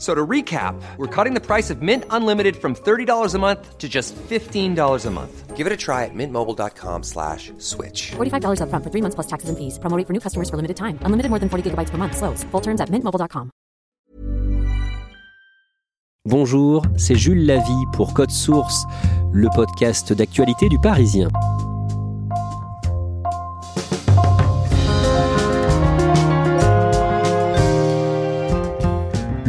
So 0.00 0.14
to 0.14 0.26
recap, 0.26 0.80
we're 0.96 1.14
cutting 1.14 1.34
the 1.34 1.44
price 1.44 1.68
of 1.68 1.82
Mint 1.82 2.04
Unlimited 2.08 2.56
from 2.56 2.74
$30 2.74 3.34
a 3.34 3.38
month 3.38 3.76
to 3.76 3.86
just 3.86 4.16
$15 4.16 5.06
a 5.06 5.10
month. 5.10 5.56
Give 5.56 5.66
it 5.66 5.72
a 5.74 5.76
try 5.76 6.06
at 6.06 6.14
mintmobile.com 6.14 7.02
slash 7.02 7.52
switch. 7.58 8.12
$45 8.16 8.62
upfront 8.62 8.82
for 8.82 8.90
three 8.90 9.02
months 9.02 9.14
plus 9.14 9.26
taxes 9.26 9.50
and 9.50 9.58
fees. 9.58 9.78
Promo 9.78 9.98
rate 9.98 10.06
for 10.06 10.14
new 10.14 10.20
customers 10.20 10.48
for 10.48 10.56
limited 10.56 10.78
time. 10.78 10.98
Unlimited 11.04 11.28
more 11.28 11.38
than 11.38 11.50
40 11.50 11.70
gigabytes 11.70 11.90
per 11.90 11.98
month. 11.98 12.16
Slows. 12.16 12.44
Full 12.50 12.62
terms 12.62 12.80
at 12.80 12.88
mintmobile.com. 12.88 13.50
Bonjour, 16.26 16.82
c'est 16.96 17.16
Jules 17.16 17.46
Lavie 17.46 17.86
pour 17.92 18.14
Code 18.14 18.30
Source, 18.30 18.84
le 19.32 19.48
podcast 19.54 20.12
d'actualité 20.12 20.68
du 20.68 20.78
Parisien. 20.78 21.28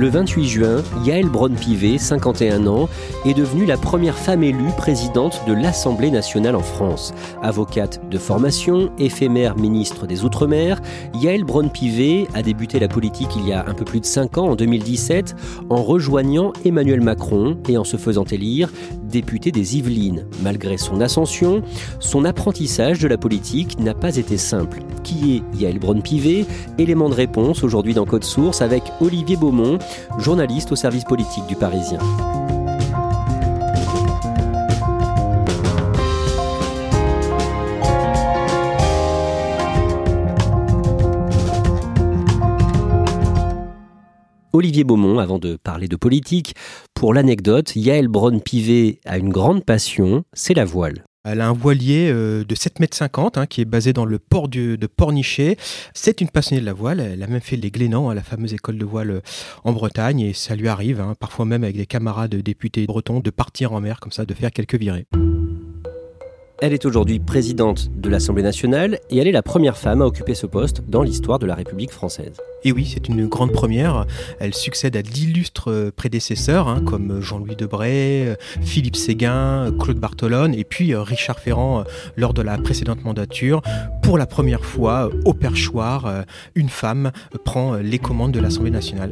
Le 0.02 0.10
28 0.10 0.48
juin, 0.48 0.84
Yael 1.06 1.30
Braun-Pivet, 1.30 2.00
51 2.00 2.66
ans, 2.66 2.90
est 3.24 3.36
devenue 3.36 3.68
la 3.68 3.78
première 3.78 4.18
femme 4.18 4.42
élue 4.42 4.72
présidente 4.76 5.44
de 5.46 5.54
l'Assemblée 5.54 6.10
nationale 6.10 6.56
en 6.56 6.64
France. 6.64 7.14
Avocate 7.44 8.02
de 8.10 8.18
formation, 8.18 8.92
éphémère 8.98 9.56
ministre 9.58 10.08
des 10.08 10.24
Outre-mer, 10.24 10.82
Yael 11.14 11.44
Braun-Pivet 11.44 12.28
a 12.34 12.42
débuté 12.42 12.80
la 12.80 12.88
politique 12.88 13.36
il 13.36 13.48
y 13.48 13.54
a 13.54 13.64
un 13.68 13.76
peu 13.76 13.86
plus 13.86 14.00
de 14.00 14.06
5 14.06 14.40
ans, 14.40 14.48
en 14.48 14.56
2017, 14.56 15.36
en 15.70 15.84
rejoignant 15.84 16.52
Emmanuel 16.66 17.02
Macron 17.02 17.60
et 17.70 17.78
en 17.78 17.84
se 17.84 17.98
faisant 17.98 18.24
élire 18.24 18.72
député 19.12 19.52
des 19.52 19.78
Yvelines. 19.78 20.26
Malgré 20.42 20.78
son 20.78 21.02
ascension, 21.02 21.62
son 22.00 22.26
apprentissage 22.26 23.00
de 23.00 23.08
la 23.08 23.18
politique 23.18 23.80
n'a 23.80 23.94
pas 23.94 24.16
été 24.16 24.38
simple. 24.38 24.80
Qui 25.04 25.36
est 25.36 25.60
Yael 25.60 25.78
Braun-Pivet? 25.78 26.46
Élément 26.78 27.10
de 27.10 27.16
réponse 27.16 27.64
aujourd'hui 27.64 27.94
dans 27.94 28.06
Code 28.06 28.24
Source 28.24 28.62
avec 28.62 28.84
Olivier 29.00 29.36
Beaumont, 29.36 29.78
journaliste 30.18 30.72
au 30.72 30.76
service 30.76 31.04
politique 31.04 31.46
du 31.48 31.56
Parisien. 31.56 32.00
Olivier 44.54 44.84
Beaumont, 44.84 45.20
avant 45.20 45.40
de 45.40 45.56
parler 45.56 45.88
de 45.88 45.96
politique, 45.96 46.56
pour 46.94 47.14
l'anecdote, 47.14 47.76
Yael 47.76 48.08
Braun-Pivet 48.08 49.00
a 49.06 49.18
une 49.18 49.30
grande 49.30 49.64
passion, 49.64 50.24
c'est 50.34 50.54
la 50.54 50.66
voile. 50.66 51.06
Elle 51.24 51.40
a 51.42 51.48
un 51.48 51.54
voilier 51.54 52.10
euh, 52.12 52.44
de 52.44 52.56
7,50 52.56 53.40
m 53.40 53.46
qui 53.48 53.62
est 53.62 53.66
basé 53.66 53.94
dans 53.94 54.06
le 54.06 54.18
port 54.18 54.48
du- 54.48 54.76
de 54.78 54.88
Pornichet. 54.88 55.56
C'est 55.94 56.20
une 56.20 56.30
passionnée 56.30 56.62
de 56.62 56.66
la 56.66 56.74
voile. 56.74 57.00
Elle 57.00 57.22
a 57.22 57.28
même 57.28 57.42
fait 57.42 57.58
les 57.58 57.70
Glénans, 57.70 58.10
hein, 58.10 58.16
la 58.16 58.24
fameuse 58.24 58.54
école 58.56 58.80
de 58.80 58.86
voile 58.86 59.12
euh, 59.12 59.22
en 59.64 59.72
Bretagne. 59.72 60.20
Et 60.22 60.34
ça 60.34 60.56
lui 60.56 60.68
arrive, 60.68 61.00
hein, 61.00 61.14
parfois 61.20 61.46
même 61.46 61.64
avec 61.64 61.78
des 61.78 61.86
camarades 61.86 62.34
députés 62.36 62.88
bretons, 62.88 63.20
de 63.20 63.30
partir 63.30 63.72
en 63.74 63.82
mer 63.82 64.00
comme 64.00 64.12
ça, 64.12 64.26
de 64.26 64.34
faire 64.34 64.52
quelques 64.52 64.76
virées. 64.80 65.06
Elle 66.64 66.74
est 66.74 66.86
aujourd'hui 66.86 67.18
présidente 67.18 67.90
de 67.92 68.08
l'Assemblée 68.08 68.44
nationale 68.44 69.00
et 69.10 69.18
elle 69.18 69.28
est 69.28 69.32
la 69.32 69.42
première 69.42 69.78
femme 69.78 70.04
à 70.04 70.06
occuper 70.06 70.36
ce 70.36 70.46
poste 70.46 70.84
dans 70.88 71.02
l'histoire 71.02 71.40
de 71.40 71.48
la 71.48 71.56
République 71.56 71.90
française. 71.90 72.34
Et 72.64 72.72
oui, 72.72 72.88
c'est 72.94 73.08
une 73.08 73.26
grande 73.26 73.52
première. 73.52 74.06
Elle 74.40 74.54
succède 74.54 74.96
à 74.96 75.02
d'illustres 75.02 75.72
euh, 75.72 75.92
prédécesseurs, 75.92 76.68
hein, 76.68 76.84
comme 76.86 77.20
Jean-Louis 77.20 77.56
Debray, 77.56 78.28
euh, 78.28 78.36
Philippe 78.62 78.96
Séguin, 78.96 79.70
euh, 79.70 79.72
Claude 79.72 79.98
Bartolone 79.98 80.54
et 80.54 80.64
puis 80.64 80.94
euh, 80.94 81.02
Richard 81.02 81.40
Ferrand 81.40 81.80
euh, 81.80 81.84
lors 82.16 82.36
de 82.36 82.44
la 82.44 82.60
précédente 82.60 83.04
mandature. 83.04 83.64
Pour 84.04 84.20
la 84.20 84.28
première 84.28 84.64
fois, 84.64 85.08
euh, 85.08 85.22
au 85.26 85.34
perchoir, 85.34 86.06
euh, 86.06 86.22
une 86.54 86.70
femme 86.70 87.12
euh, 87.34 87.40
prend 87.44 87.74
euh, 87.74 87.82
les 87.82 87.98
commandes 87.98 88.34
de 88.34 88.40
l'Assemblée 88.40 88.70
nationale. 88.70 89.10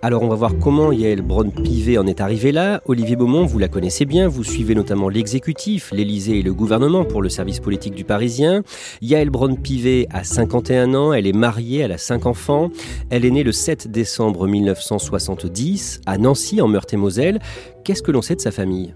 Alors 0.00 0.22
on 0.22 0.28
va 0.28 0.36
voir 0.36 0.52
comment 0.60 0.92
Yael 0.92 1.22
Braun-Pivet 1.22 1.98
en 1.98 2.06
est 2.06 2.20
arrivée 2.20 2.52
là. 2.52 2.80
Olivier 2.86 3.16
Beaumont, 3.16 3.44
vous 3.44 3.58
la 3.58 3.66
connaissez 3.66 4.04
bien, 4.04 4.28
vous 4.28 4.44
suivez 4.44 4.76
notamment 4.76 5.08
l'exécutif, 5.08 5.90
l'Élysée 5.92 6.38
et 6.38 6.42
le 6.42 6.54
gouvernement 6.54 7.04
pour 7.04 7.20
le 7.20 7.28
service 7.28 7.58
politique 7.58 7.96
du 7.96 8.04
Parisien. 8.04 8.62
Yael 9.00 9.28
Braun-Pivet 9.30 10.06
a 10.10 10.22
51 10.22 10.94
ans, 10.94 11.12
elle 11.12 11.26
est 11.26 11.32
mariée, 11.32 11.80
elle 11.80 11.92
a 11.92 11.98
5 11.98 12.26
enfants. 12.26 12.70
Elle 13.10 13.24
est 13.24 13.30
née 13.30 13.42
le 13.42 13.50
7 13.50 13.90
décembre 13.90 14.46
1970 14.46 16.02
à 16.06 16.16
Nancy 16.16 16.60
en 16.60 16.68
Meurthe-et-Moselle. 16.68 17.40
Qu'est-ce 17.82 18.02
que 18.02 18.12
l'on 18.12 18.22
sait 18.22 18.36
de 18.36 18.40
sa 18.40 18.52
famille? 18.52 18.94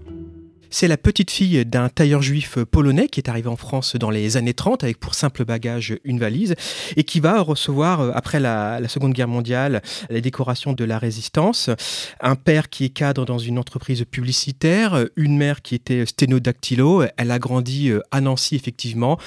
C'est 0.75 0.87
la 0.87 0.97
petite 0.97 1.29
fille 1.29 1.67
d'un 1.67 1.87
tailleur 1.87 2.23
juif 2.23 2.57
polonais 2.63 3.07
qui 3.07 3.19
est 3.19 3.29
arrivé 3.29 3.47
en 3.47 3.55
France 3.55 3.95
dans 3.95 4.09
les 4.09 4.37
années 4.37 4.55
30 4.55 4.83
avec 4.83 4.99
pour 4.99 5.13
simple 5.13 5.45
bagage 5.45 5.95
une 6.03 6.17
valise 6.17 6.55
et 6.97 7.03
qui 7.03 7.19
va 7.19 7.41
recevoir, 7.41 8.01
euh, 8.01 8.11
après 8.15 8.39
la, 8.39 8.81
Seconde 8.87 9.13
Guerre 9.13 9.27
mondiale, 9.27 9.83
les 10.09 10.19
décorations 10.19 10.73
de 10.73 10.83
la 10.83 10.97
résistance. 10.97 11.69
Un 12.21 12.33
père 12.33 12.71
qui 12.71 12.85
est 12.85 12.89
cadre 12.89 13.23
dans 13.23 13.37
une 13.37 13.59
entreprise 13.59 14.03
publicitaire, 14.09 15.05
une 15.15 15.37
mère 15.37 15.61
qui 15.61 15.75
était 15.75 16.07
sténodactylo. 16.07 17.03
Elle 17.17 17.29
a 17.29 17.37
grandi 17.37 17.89
euh, 17.91 18.01
à 18.09 18.19
Nancy, 18.19 18.55
effectivement. 18.55 19.19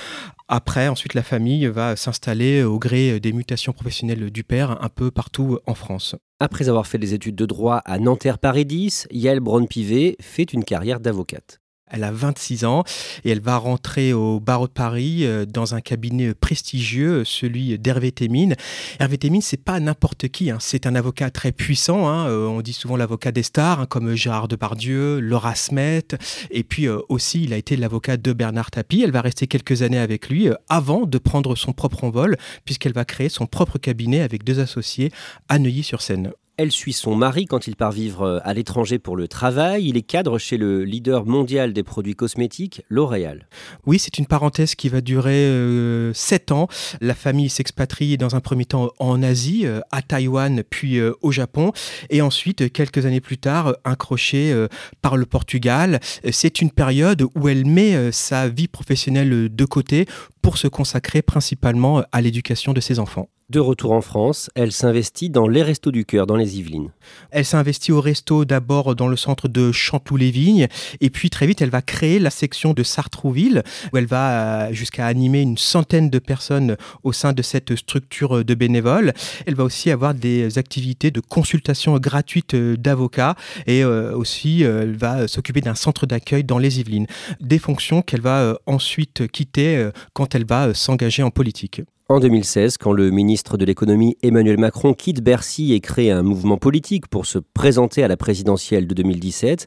Après, 0.49 0.89
ensuite, 0.89 1.15
la 1.15 1.23
famille 1.23 1.67
va 1.69 1.95
s'installer 1.95 2.65
au 2.65 2.81
gré 2.81 3.21
des 3.21 3.33
mutations 3.33 3.73
professionnelles 3.73 4.31
du 4.33 4.43
père 4.43 4.83
un 4.83 4.89
peu 4.89 5.13
partout 5.13 5.61
en 5.67 5.75
France. 5.75 6.17
Après 6.39 6.69
avoir 6.69 6.87
fait 6.87 6.99
des 6.99 7.15
études 7.15 7.35
de 7.35 7.47
droit 7.47 7.77
à 7.87 7.99
Nanterre 7.99 8.39
Paris 8.39 8.67
10, 8.67 9.09
Yael 9.11 9.41
Braun-Pivet 9.41 10.17
fait 10.21 10.53
une 10.53 10.65
carrière 10.65 11.01
d'avocate. 11.01 11.63
Elle 11.91 12.05
a 12.05 12.11
26 12.11 12.65
ans 12.65 12.85
et 13.25 13.31
elle 13.31 13.41
va 13.41 13.57
rentrer 13.59 14.13
au 14.13 14.41
barreau 14.41 14.67
de 14.67 14.73
Paris 14.73 15.25
euh, 15.25 15.45
dans 15.47 15.75
un 15.75 15.81
cabinet 15.81 16.35
prestigieux, 16.35 17.25
celui 17.25 17.79
d'Hervé 17.79 18.11
Témine. 18.13 18.55
Hervé 18.99 19.19
Témine, 19.19 19.43
c'est 19.43 19.57
pas 19.63 19.79
n'importe 19.79 20.29
qui, 20.29 20.51
hein. 20.51 20.59
c'est 20.61 20.87
un 20.87 20.95
avocat 20.95 21.31
très 21.31 21.53
puissant. 21.53 22.09
hein. 22.09 22.27
Euh, 22.29 22.47
on 22.47 22.61
dit 22.61 22.73
souvent 22.73 22.97
l'avocat 22.97 23.31
des 23.33 23.43
stars, 23.43 23.81
hein, 23.81 23.87
comme 23.87 24.15
Gérard 24.15 24.49
Depardieu, 24.49 25.21
Laura 25.21 25.55
Smet, 25.55 26.09
et 26.51 26.65
puis 26.65 26.87
euh, 26.89 26.99
aussi 27.09 27.45
il 27.45 27.53
a 27.53 27.57
été 27.57 27.77
l'avocat 27.77 28.17
de 28.17 28.33
Bernard 28.33 28.71
Tapie. 28.71 29.03
Elle 29.03 29.13
va 29.13 29.21
rester 29.21 29.47
quelques 29.47 29.83
années 29.83 29.99
avec 29.99 30.29
lui 30.29 30.49
euh, 30.49 30.55
avant 30.69 31.07
de 31.07 31.19
prendre 31.19 31.55
son 31.57 31.73
propre 31.73 32.05
envol, 32.05 32.37
puisqu'elle 32.65 32.95
va 32.95 33.05
créer 33.05 33.29
son 33.29 33.47
propre 33.47 33.79
cabinet 33.79 34.23
avec 34.23 34.45
deux 34.45 34.61
associés 34.61 35.13
à 35.49 35.59
Neuilly-sur-Seine. 35.59 36.33
Elle 36.59 36.73
suit 36.73 36.95
son 36.95 37.15
mari 37.15 37.45
quand 37.45 37.67
il 37.67 37.77
part 37.77 37.93
vivre 37.93 38.23
euh, 38.23 38.39
à 38.43 38.55
l'étranger 38.55 38.99
pour 38.99 39.15
le 39.15 39.29
travail. 39.29 39.89
Il 39.89 39.99
est 39.99 40.03
cadre 40.03 40.39
chez 40.39 40.57
le 40.57 40.85
leader 40.85 41.27
mondial 41.27 41.75
des 41.75 41.83
produits 41.83 42.15
cosmétiques, 42.15 42.83
L'Oréal. 42.89 43.47
Oui, 43.85 43.99
c'est 43.99 44.17
une 44.17 44.25
parenthèse 44.25 44.75
qui 44.75 44.89
va 44.89 45.03
durer 45.03 45.35
euh, 45.35 46.15
sept 46.15 46.53
ans. 46.53 46.67
La 47.03 47.15
famille 47.15 47.51
s'expatrie 47.51 48.17
dans 48.17 48.37
un 48.37 48.41
premier 48.41 48.65
temps 48.65 48.91
en 48.99 49.23
Asie, 49.23 49.67
euh, 49.67 49.81
à 49.93 50.01
Taïwan, 50.01 50.63
puis 50.63 50.97
euh, 50.99 51.13
au 51.21 51.31
Japon, 51.31 51.73
et 52.09 52.23
ensuite, 52.23 52.73
quelques 52.73 53.05
années 53.05 53.21
plus 53.21 53.37
tard, 53.37 53.77
un 53.85 53.95
crochet 53.95 54.55
par 55.03 55.17
le 55.17 55.27
Portugal. 55.27 56.01
C'est 56.31 56.63
une 56.63 56.71
période 56.71 57.27
où 57.35 57.49
elle 57.49 57.67
met 57.67 58.13
sa 58.13 58.49
vie 58.49 58.69
professionnelle 58.69 59.55
de 59.55 59.65
côté 59.65 60.07
pour 60.41 60.57
se 60.57 60.69
consacrer 60.69 61.21
principalement 61.21 62.03
à 62.13 62.21
l'éducation 62.21 62.73
de 62.73 62.81
ses 62.81 62.99
enfants. 62.99 63.29
De 63.49 63.61
retour 63.61 63.93
en 63.93 64.01
France, 64.01 64.51
elle 64.57 64.73
s'investit 64.73 65.31
dans 65.31 65.47
les 65.47 65.63
Restos 65.63 65.93
du 65.93 66.05
Cœur 66.05 66.27
dans 66.27 66.35
les 66.35 66.59
Yvelines. 66.59 66.91
Elle 67.31 67.45
s'est 67.45 67.57
investie 67.57 67.93
au 67.93 68.01
resto 68.01 68.45
d'abord 68.45 68.97
dans 68.97 69.07
le 69.07 69.17
centre 69.17 69.47
de 69.47 69.71
Chanteloup-les-Vignes 69.71 70.67
et 71.01 71.11
puis 71.11 71.31
très 71.31 71.47
vite 71.47 71.63
elle 71.63 71.71
va 71.71 71.81
créer 71.81 72.19
la 72.19 72.31
section 72.31 72.73
de 72.73 72.83
Sartrouville 72.83 73.63
où 73.93 73.99
elle 73.99 74.07
va 74.07 74.31
euh, 74.31 74.73
jusqu'à 74.73 75.07
animer 75.07 75.43
une 75.43 75.59
centaine 75.59 76.11
de 76.11 76.19
personnes 76.19 76.77
au 77.05 77.13
sein 77.13 77.33
de 77.33 77.41
cette 77.41 77.77
structure 77.77 78.45
de 78.45 78.55
bénévoles. 78.55 79.13
Elle 79.47 79.55
va 79.55 79.63
aussi 79.63 79.93
avoir 79.93 80.13
des 80.13 80.59
activités 80.59 81.13
de 81.13 81.21
consultation 81.21 81.97
gratuite 81.99 82.55
euh, 82.55 82.77
d'avocats 82.77 83.37
et 83.69 83.85
euh, 83.85 84.13
aussi 84.17 84.63
elle 84.63 84.97
va 84.97 85.29
s'occuper 85.29 85.61
d'un 85.61 85.77
centre 85.77 86.05
d'accueil 86.05 86.43
dans 86.43 86.59
les 86.59 86.81
Yvelines. 86.81 87.07
Des 87.41 87.61
fonctions 87.61 88.03
qu'elle 88.03 88.23
va 88.23 88.59
ensuite 88.67 89.29
quitter 89.29 89.89
quand 90.15 90.35
elle 90.35 90.47
va 90.47 90.75
s'engager 90.75 91.23
en 91.23 91.31
politique. 91.31 91.83
En 92.09 92.21
2016 92.21 92.79
quand 92.79 92.93
le 92.93 93.11
ministre 93.11 93.57
de 93.57 93.65
l'économie 93.65 94.17
Emmanuel 94.23 94.59
Macron 94.59 94.95
quitte 94.95 95.23
Bercy 95.23 95.73
et 95.73 95.81
crée 95.81 96.13
un 96.13 96.23
mouvement 96.23 96.57
politique 96.57 97.09
pour 97.09 97.27
se 97.27 97.39
présenter 97.39 98.05
à 98.05 98.09
la 98.09 98.17
présidentielle 98.17 98.87
de 98.87 98.95
2017 98.95 99.67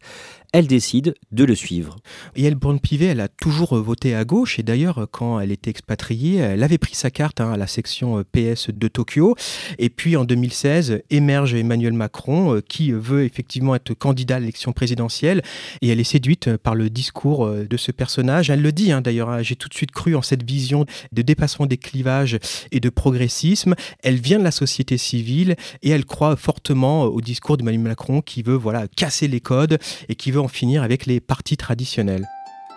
elle 0.51 0.67
décide 0.67 1.13
de 1.31 1.43
le 1.43 1.53
suivre. 1.53 1.97
Yael 2.35 2.55
Braun-Pivet, 2.55 3.05
elle 3.05 3.19
a 3.19 3.27
toujours 3.27 3.77
euh, 3.77 3.81
voté 3.81 4.15
à 4.15 4.25
gauche 4.25 4.57
et 4.57 4.63
d'ailleurs, 4.63 4.99
euh, 4.99 5.05
quand 5.09 5.39
elle 5.39 5.51
était 5.51 5.69
expatriée, 5.69 6.37
elle 6.37 6.63
avait 6.63 6.79
pris 6.79 6.95
sa 6.95 7.11
carte 7.11 7.39
hein, 7.39 7.51
à 7.51 7.57
la 7.57 7.67
section 7.67 8.19
euh, 8.19 8.23
PS 8.23 8.69
de 8.71 8.87
Tokyo. 8.87 9.35
Et 9.77 9.89
puis 9.89 10.15
en 10.15 10.25
2016, 10.25 11.01
émerge 11.11 11.53
Emmanuel 11.53 11.93
Macron 11.93 12.61
qui 12.67 12.91
veut 12.91 13.23
effectivement 13.23 13.75
être 13.75 13.93
candidat 13.93 14.37
à 14.37 14.39
l'élection 14.39 14.71
présidentielle 14.71 15.43
et 15.81 15.89
elle 15.89 15.99
est 15.99 16.03
séduite 16.03 16.57
par 16.57 16.75
le 16.75 16.89
discours 16.89 17.47
de 17.47 17.77
ce 17.77 17.91
personnage. 17.91 18.49
Elle 18.49 18.61
le 18.61 18.71
dit 18.71 18.91
hein, 18.91 19.01
d'ailleurs, 19.01 19.29
hein, 19.29 19.41
j'ai 19.41 19.55
tout 19.55 19.69
de 19.69 19.73
suite 19.73 19.91
cru 19.91 20.15
en 20.15 20.21
cette 20.21 20.43
vision 20.43 20.85
de 21.11 21.21
dépassement 21.21 21.65
des 21.65 21.77
clivages 21.77 22.39
et 22.71 22.79
de 22.79 22.89
progressisme. 22.89 23.75
Elle 24.03 24.17
vient 24.17 24.39
de 24.39 24.43
la 24.43 24.51
société 24.51 24.97
civile 24.97 25.55
et 25.81 25.89
elle 25.89 26.05
croit 26.05 26.35
fortement 26.35 27.03
au 27.03 27.21
discours 27.21 27.57
d'Emmanuel 27.57 27.81
Macron 27.81 28.21
qui 28.21 28.41
veut 28.41 28.55
voilà 28.55 28.87
casser 28.87 29.27
les 29.27 29.41
codes 29.41 29.77
et 30.07 30.15
qui 30.15 30.31
veut 30.31 30.38
en 30.39 30.47
finir 30.47 30.83
avec 30.83 31.05
les 31.05 31.19
partis 31.19 31.57
traditionnels. 31.57 32.27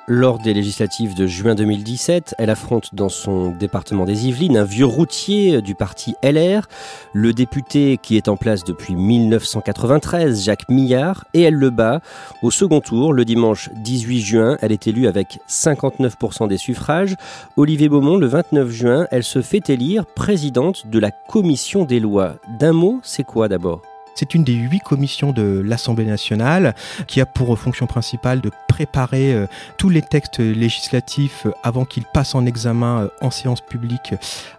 Lors 0.08 0.40
des 0.40 0.52
législatives 0.52 1.14
de 1.14 1.28
juin 1.28 1.54
2017, 1.54 2.34
elle 2.36 2.50
affronte 2.50 2.92
dans 2.92 3.08
son 3.08 3.50
département 3.50 4.04
des 4.04 4.26
Yvelines 4.26 4.56
un 4.56 4.64
vieux 4.64 4.84
routier 4.84 5.62
du 5.62 5.76
parti 5.76 6.16
LR, 6.24 6.66
le 7.12 7.32
député 7.32 8.00
qui 8.02 8.16
est 8.16 8.26
en 8.26 8.36
place 8.36 8.64
depuis 8.64 8.96
1993, 8.96 10.44
Jacques 10.44 10.68
Millard, 10.68 11.24
et 11.34 11.42
elle 11.42 11.54
le 11.54 11.70
bat. 11.70 12.00
Au 12.42 12.50
second 12.50 12.80
tour, 12.80 13.12
le 13.12 13.24
dimanche 13.24 13.70
18 13.76 14.20
juin, 14.20 14.58
elle 14.60 14.72
est 14.72 14.88
élue 14.88 15.06
avec 15.06 15.38
59% 15.48 16.48
des 16.48 16.58
suffrages. 16.58 17.14
Olivier 17.56 17.88
Beaumont, 17.88 18.16
le 18.16 18.26
29 18.26 18.70
juin, 18.70 19.06
elle 19.12 19.24
se 19.24 19.40
fait 19.40 19.70
élire 19.70 20.04
présidente 20.04 20.88
de 20.88 20.98
la 20.98 21.12
commission 21.12 21.84
des 21.84 22.00
lois. 22.00 22.38
D'un 22.58 22.72
mot, 22.72 22.98
c'est 23.04 23.24
quoi 23.24 23.46
d'abord? 23.46 23.82
C'est 24.14 24.34
une 24.34 24.44
des 24.44 24.54
huit 24.54 24.80
commissions 24.80 25.32
de 25.32 25.62
l'Assemblée 25.64 26.04
nationale 26.04 26.74
qui 27.06 27.20
a 27.20 27.26
pour 27.26 27.58
fonction 27.58 27.86
principale 27.86 28.40
de 28.40 28.50
préparer 28.68 29.34
euh, 29.34 29.46
tous 29.76 29.88
les 29.88 30.02
textes 30.02 30.38
législatifs 30.38 31.46
euh, 31.46 31.52
avant 31.62 31.84
qu'ils 31.84 32.04
passent 32.04 32.34
en 32.34 32.46
examen 32.46 33.02
euh, 33.02 33.08
en 33.20 33.30
séance 33.30 33.60
publique 33.60 34.14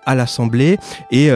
à 0.06 0.16
l'Assemblée. 0.16 0.78
Et 1.12 1.30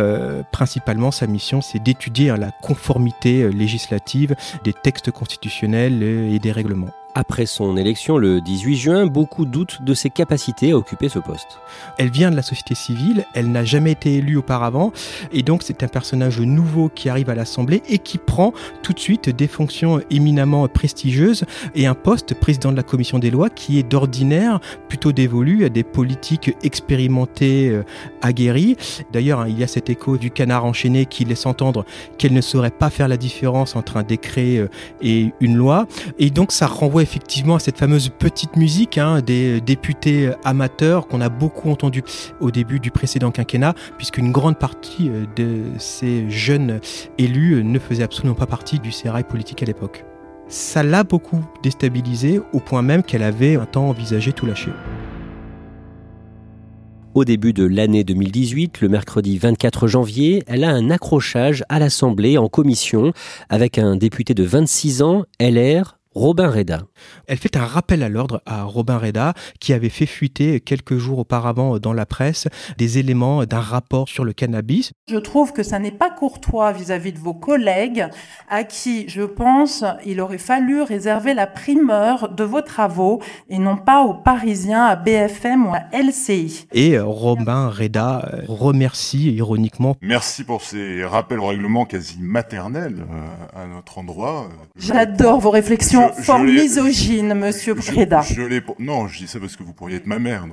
principalement, 0.51 1.11
sa 1.11 1.27
mission, 1.27 1.61
c'est 1.61 1.79
d'étudier 1.79 2.29
hein, 2.29 2.37
la 2.37 2.51
conformité 2.51 3.49
législative 3.49 4.35
des 4.63 4.73
textes 4.73 5.11
constitutionnels 5.11 6.03
et 6.03 6.39
des 6.39 6.51
règlements. 6.51 6.89
Après 7.15 7.47
son 7.47 7.77
élection 7.77 8.17
le 8.17 8.41
18 8.41 8.75
juin, 8.75 9.05
beaucoup 9.07 9.45
doutent 9.45 9.81
de 9.81 9.93
ses 9.95 10.11
capacités 10.11 10.71
à 10.71 10.77
occuper 10.77 11.09
ce 11.09 11.17
poste. 11.17 11.59
Elle 11.97 12.11
vient 12.11 12.29
de 12.29 12.35
la 12.35 12.43
société 12.43 12.75
civile, 12.75 13.25
elle 13.33 13.51
n'a 13.51 13.65
jamais 13.65 13.93
été 13.93 14.17
élue 14.17 14.37
auparavant, 14.37 14.91
et 15.31 15.41
donc 15.41 15.63
c'est 15.63 15.81
un 15.81 15.87
personnage 15.87 16.39
nouveau 16.39 16.89
qui 16.89 17.09
arrive 17.09 17.31
à 17.31 17.35
l'Assemblée 17.35 17.81
et 17.89 17.97
qui 17.97 18.19
prend 18.19 18.53
tout 18.83 18.93
de 18.93 18.99
suite 18.99 19.29
des 19.29 19.47
fonctions 19.47 19.99
éminemment 20.11 20.67
prestigieuses 20.67 21.45
et 21.73 21.87
un 21.87 21.95
poste 21.95 22.35
président 22.35 22.71
de 22.71 22.77
la 22.77 22.83
commission 22.83 23.17
des 23.17 23.31
lois 23.31 23.49
qui 23.49 23.79
est 23.79 23.83
d'ordinaire 23.83 24.59
plutôt 24.87 25.11
dévolu 25.11 25.65
à 25.65 25.69
des 25.69 25.83
politiques 25.83 26.55
expérimentées, 26.61 27.69
euh, 27.69 27.83
aguerries. 28.21 28.77
D'ailleurs, 29.11 29.39
hein, 29.39 29.47
il 29.47 29.57
y 29.57 29.63
a 29.63 29.67
cet 29.67 29.89
écho 29.89 30.17
du 30.17 30.29
canard 30.29 30.65
enchaîné 30.65 31.05
qui 31.07 31.25
laisse 31.25 31.45
entendre 31.45 31.85
qu'elle 32.19 32.33
ne 32.33 32.41
saurait 32.41 32.69
pas 32.69 32.91
faire 32.91 33.07
la 33.07 33.17
différence 33.17 33.75
entre 33.75 33.97
un 33.97 34.03
décret 34.03 34.57
euh, 34.57 34.69
et 35.01 35.31
une 35.39 35.55
loi, 35.55 35.87
et 36.19 36.29
donc 36.29 36.51
ça 36.51 36.67
renvoie 36.67 37.06
effectivement 37.07 37.55
à 37.55 37.59
cette 37.59 37.77
fameuse 37.77 38.09
petite 38.09 38.57
musique 38.57 38.97
hein, 38.97 39.21
des 39.21 39.61
députés 39.61 40.31
amateurs 40.43 41.07
qu'on 41.07 41.21
a 41.21 41.29
beaucoup 41.29 41.69
entendu 41.69 42.03
au 42.41 42.51
début 42.51 42.81
du 42.81 42.91
précédent 42.91 43.31
quinquennat, 43.31 43.75
puisqu'une 43.97 44.33
grande 44.33 44.59
partie 44.59 45.09
euh, 45.09 45.25
de 45.37 45.63
ces 45.79 46.29
jeunes 46.29 46.81
élus 47.17 47.63
ne 47.63 47.79
faisaient 47.79 48.03
absolument 48.03 48.35
pas 48.35 48.45
partie 48.45 48.79
du 48.79 48.91
sérail 48.91 49.23
politique 49.23 49.63
à 49.63 49.65
l'époque. 49.65 50.03
Ça 50.49 50.83
l'a 50.83 51.05
beaucoup 51.05 51.39
déstabilisée 51.63 52.41
au 52.51 52.59
point 52.59 52.81
même 52.81 53.03
qu'elle 53.03 53.23
avait 53.23 53.55
un 53.55 53.65
temps 53.65 53.87
envisagé 53.87 54.33
tout 54.33 54.45
lâcher. 54.45 54.71
Au 57.13 57.23
début 57.23 57.53
de 57.53 57.65
l'année 57.65 58.03
2018, 58.03 58.81
le 58.81 58.89
mercredi 58.89 59.37
24 59.37 59.87
janvier, 59.87 60.43
elle 60.45 60.65
a 60.65 60.69
un 60.69 60.89
accrochage 60.89 61.63
à 61.69 61.79
l'Assemblée 61.79 62.37
en 62.37 62.47
commission 62.47 63.13
avec 63.49 63.77
un 63.77 63.95
député 63.95 64.33
de 64.33 64.43
26 64.43 65.01
ans, 65.01 65.23
LR, 65.39 65.96
Robin 66.17 66.49
Reda. 66.49 66.81
Elle 67.27 67.37
fait 67.37 67.55
un 67.57 67.65
rappel 67.65 68.01
à 68.01 68.09
l'ordre 68.09 68.41
à 68.47 68.63
Robin 68.63 68.97
Reda, 68.97 69.35
qui 69.59 69.71
avait 69.71 69.89
fait 69.89 70.07
fuiter 70.07 70.59
quelques 70.59 70.97
jours 70.97 71.19
auparavant 71.19 71.77
dans 71.77 71.93
la 71.93 72.07
presse 72.07 72.47
des 72.79 72.97
éléments 72.97 73.45
d'un 73.45 73.59
rapport 73.59 74.09
sur 74.09 74.25
le 74.25 74.33
cannabis. 74.33 74.93
Je 75.07 75.17
trouve 75.17 75.53
que 75.53 75.61
ça 75.61 75.77
n'est 75.77 75.91
pas 75.91 76.09
courtois 76.09 76.71
vis-à-vis 76.71 77.13
de 77.13 77.19
vos 77.19 77.35
collègues, 77.35 78.07
à 78.49 78.63
qui, 78.63 79.07
je 79.07 79.21
pense, 79.21 79.83
il 80.07 80.19
aurait 80.19 80.39
fallu 80.39 80.81
réserver 80.81 81.35
la 81.35 81.45
primeur 81.45 82.29
de 82.29 82.43
vos 82.43 82.61
travaux 82.61 83.21
et 83.47 83.59
non 83.59 83.77
pas 83.77 84.01
aux 84.01 84.15
Parisiens, 84.15 84.85
à 84.85 84.95
BFM 84.95 85.67
ou 85.67 85.73
à 85.75 85.83
LCI. 85.95 86.65
Et 86.73 86.97
Robin 86.97 87.69
Reda 87.69 88.27
euh, 88.33 88.41
remercie 88.47 89.33
ironiquement. 89.33 89.95
Merci 90.01 90.43
pour 90.43 90.63
ces 90.63 91.05
rappels 91.05 91.39
au 91.39 91.45
règlement 91.45 91.85
quasi 91.85 92.17
maternels 92.19 93.05
euh, 93.07 93.61
à 93.61 93.67
notre 93.67 93.99
endroit. 93.99 94.49
J'adore 94.77 95.39
vos 95.39 95.51
réflexions 95.51 96.06
fort 96.13 96.39
misogyne, 96.39 97.33
monsieur 97.33 97.75
Preda. 97.75 98.23
non, 98.79 99.07
je 99.07 99.19
dis 99.19 99.27
ça 99.27 99.39
parce 99.39 99.55
que 99.55 99.63
vous 99.63 99.73
pourriez 99.73 99.97
être 99.97 100.07
ma 100.07 100.19
mère. 100.19 100.45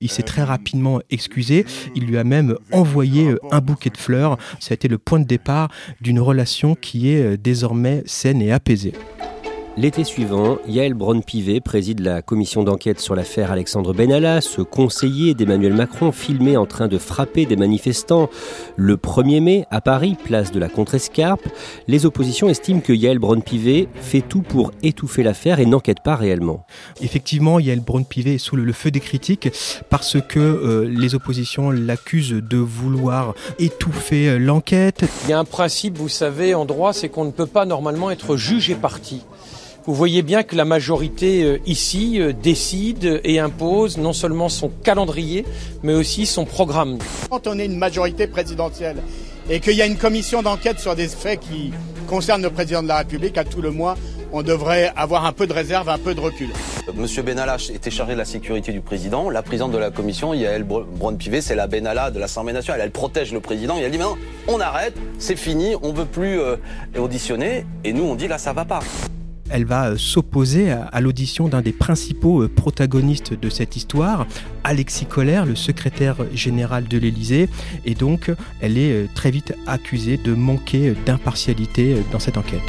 Il 0.00 0.10
s'est 0.10 0.22
très 0.22 0.42
rapidement 0.42 1.00
excusé. 1.10 1.64
Il 1.94 2.06
lui 2.06 2.18
a 2.18 2.24
même 2.24 2.56
envoyé 2.72 3.30
euh, 3.30 3.38
un 3.50 3.60
bouquet 3.60 3.90
de 3.90 3.96
fleurs. 3.96 4.36
Ça 4.60 4.72
a 4.72 4.74
été 4.74 4.88
le 4.88 4.98
point 4.98 5.18
de 5.18 5.24
départ 5.24 5.70
d'une 6.00 6.20
relation 6.20 6.74
qui 6.74 7.10
est 7.10 7.22
euh, 7.22 7.36
désormais 7.36 8.02
saine 8.04 8.42
et 8.42 8.52
apaisée. 8.52 8.92
L'été 9.76 10.04
suivant, 10.04 10.58
Yael 10.68 10.94
Braun-Pivet 10.94 11.60
préside 11.60 11.98
la 11.98 12.22
commission 12.22 12.62
d'enquête 12.62 13.00
sur 13.00 13.16
l'affaire 13.16 13.50
Alexandre 13.50 13.92
Benalla, 13.92 14.40
ce 14.40 14.62
conseiller 14.62 15.34
d'Emmanuel 15.34 15.72
Macron 15.72 16.12
filmé 16.12 16.56
en 16.56 16.64
train 16.64 16.86
de 16.86 16.96
frapper 16.96 17.44
des 17.44 17.56
manifestants 17.56 18.30
le 18.76 18.96
1er 18.96 19.40
mai 19.40 19.66
à 19.72 19.80
Paris, 19.80 20.16
place 20.22 20.52
de 20.52 20.60
la 20.60 20.68
Contrescarpe. 20.68 21.48
Les 21.88 22.06
oppositions 22.06 22.48
estiment 22.48 22.78
que 22.78 22.92
Yael 22.92 23.18
Braun-Pivet 23.18 23.88
fait 23.96 24.20
tout 24.20 24.42
pour 24.42 24.70
étouffer 24.84 25.24
l'affaire 25.24 25.58
et 25.58 25.66
n'enquête 25.66 26.04
pas 26.04 26.14
réellement. 26.14 26.64
Effectivement, 27.00 27.58
Yael 27.58 27.80
Braun-Pivet 27.80 28.34
est 28.34 28.38
sous 28.38 28.54
le 28.54 28.72
feu 28.72 28.92
des 28.92 29.00
critiques 29.00 29.48
parce 29.90 30.18
que 30.20 30.38
euh, 30.38 30.88
les 30.88 31.16
oppositions 31.16 31.72
l'accusent 31.72 32.30
de 32.30 32.58
vouloir 32.58 33.34
étouffer 33.58 34.28
euh, 34.28 34.38
l'enquête. 34.38 35.04
Il 35.24 35.30
y 35.30 35.32
a 35.32 35.38
un 35.40 35.44
principe, 35.44 35.98
vous 35.98 36.08
savez, 36.08 36.54
en 36.54 36.64
droit, 36.64 36.92
c'est 36.92 37.08
qu'on 37.08 37.24
ne 37.24 37.32
peut 37.32 37.46
pas 37.46 37.64
normalement 37.64 38.12
être 38.12 38.36
jugé 38.36 38.76
parti. 38.76 39.24
Vous 39.86 39.92
voyez 39.92 40.22
bien 40.22 40.44
que 40.44 40.56
la 40.56 40.64
majorité 40.64 41.42
euh, 41.42 41.58
ici 41.66 42.18
euh, 42.18 42.32
décide 42.32 43.20
et 43.22 43.38
impose 43.38 43.98
non 43.98 44.14
seulement 44.14 44.48
son 44.48 44.70
calendrier, 44.82 45.44
mais 45.82 45.92
aussi 45.92 46.24
son 46.24 46.46
programme. 46.46 46.96
Quand 47.28 47.46
on 47.46 47.58
est 47.58 47.66
une 47.66 47.76
majorité 47.76 48.26
présidentielle 48.26 48.96
et 49.50 49.60
qu'il 49.60 49.74
y 49.74 49.82
a 49.82 49.86
une 49.86 49.98
commission 49.98 50.40
d'enquête 50.40 50.80
sur 50.80 50.96
des 50.96 51.08
faits 51.08 51.40
qui 51.40 51.70
concernent 52.06 52.42
le 52.42 52.48
président 52.48 52.82
de 52.82 52.88
la 52.88 52.96
République, 52.96 53.36
à 53.36 53.44
tout 53.44 53.60
le 53.60 53.72
moins, 53.72 53.94
on 54.32 54.42
devrait 54.42 54.90
avoir 54.96 55.26
un 55.26 55.32
peu 55.32 55.46
de 55.46 55.52
réserve, 55.52 55.90
un 55.90 55.98
peu 55.98 56.14
de 56.14 56.20
recul. 56.20 56.48
Monsieur 56.94 57.22
Benalla 57.22 57.58
était 57.72 57.90
chargé 57.90 58.14
de 58.14 58.18
la 58.18 58.24
sécurité 58.24 58.72
du 58.72 58.80
président. 58.80 59.28
La 59.28 59.42
présidente 59.42 59.72
de 59.72 59.78
la 59.78 59.90
commission, 59.90 60.32
Yael 60.32 60.64
Braun-Pivet, 60.64 61.42
c'est 61.42 61.54
la 61.54 61.66
Benalla 61.66 62.10
de 62.10 62.18
l'Assemblée 62.18 62.54
nationale. 62.54 62.80
Elle 62.82 62.90
protège 62.90 63.34
le 63.34 63.40
président 63.40 63.76
et 63.76 63.82
elle 63.82 63.90
dit 63.90 63.98
maintenant, 63.98 64.16
on 64.48 64.60
arrête, 64.60 64.94
c'est 65.18 65.36
fini, 65.36 65.74
on 65.82 65.92
veut 65.92 66.06
plus 66.06 66.40
euh, 66.40 66.56
auditionner. 66.96 67.66
Et 67.84 67.92
nous, 67.92 68.04
on 68.04 68.14
dit 68.14 68.28
là, 68.28 68.38
ça 68.38 68.54
va 68.54 68.64
pas 68.64 68.80
elle 69.50 69.64
va 69.64 69.90
euh, 69.90 69.96
s'opposer 69.96 70.70
à, 70.70 71.00
l'audition 71.00 71.48
d'un 71.48 71.62
des 71.62 71.72
principaux 71.72 72.42
euh, 72.42 72.48
protagonistes 72.48 73.38
de 73.38 73.48
cette 73.48 73.76
histoire, 73.76 74.26
Alexis 74.62 75.06
Collère, 75.06 75.46
le 75.46 75.54
secrétaire 75.54 76.16
général 76.32 76.88
de 76.88 76.98
l'Élysée, 76.98 77.48
et 77.84 77.94
donc 77.94 78.30
elle 78.60 78.78
est 78.78 78.92
euh, 78.92 79.06
très 79.14 79.30
vite 79.30 79.54
accusée 79.66 80.16
de 80.16 80.34
manquer 80.34 80.94
d'impartialité 81.06 81.96
dans 82.12 82.18
cette 82.18 82.38
enquête. 82.38 82.62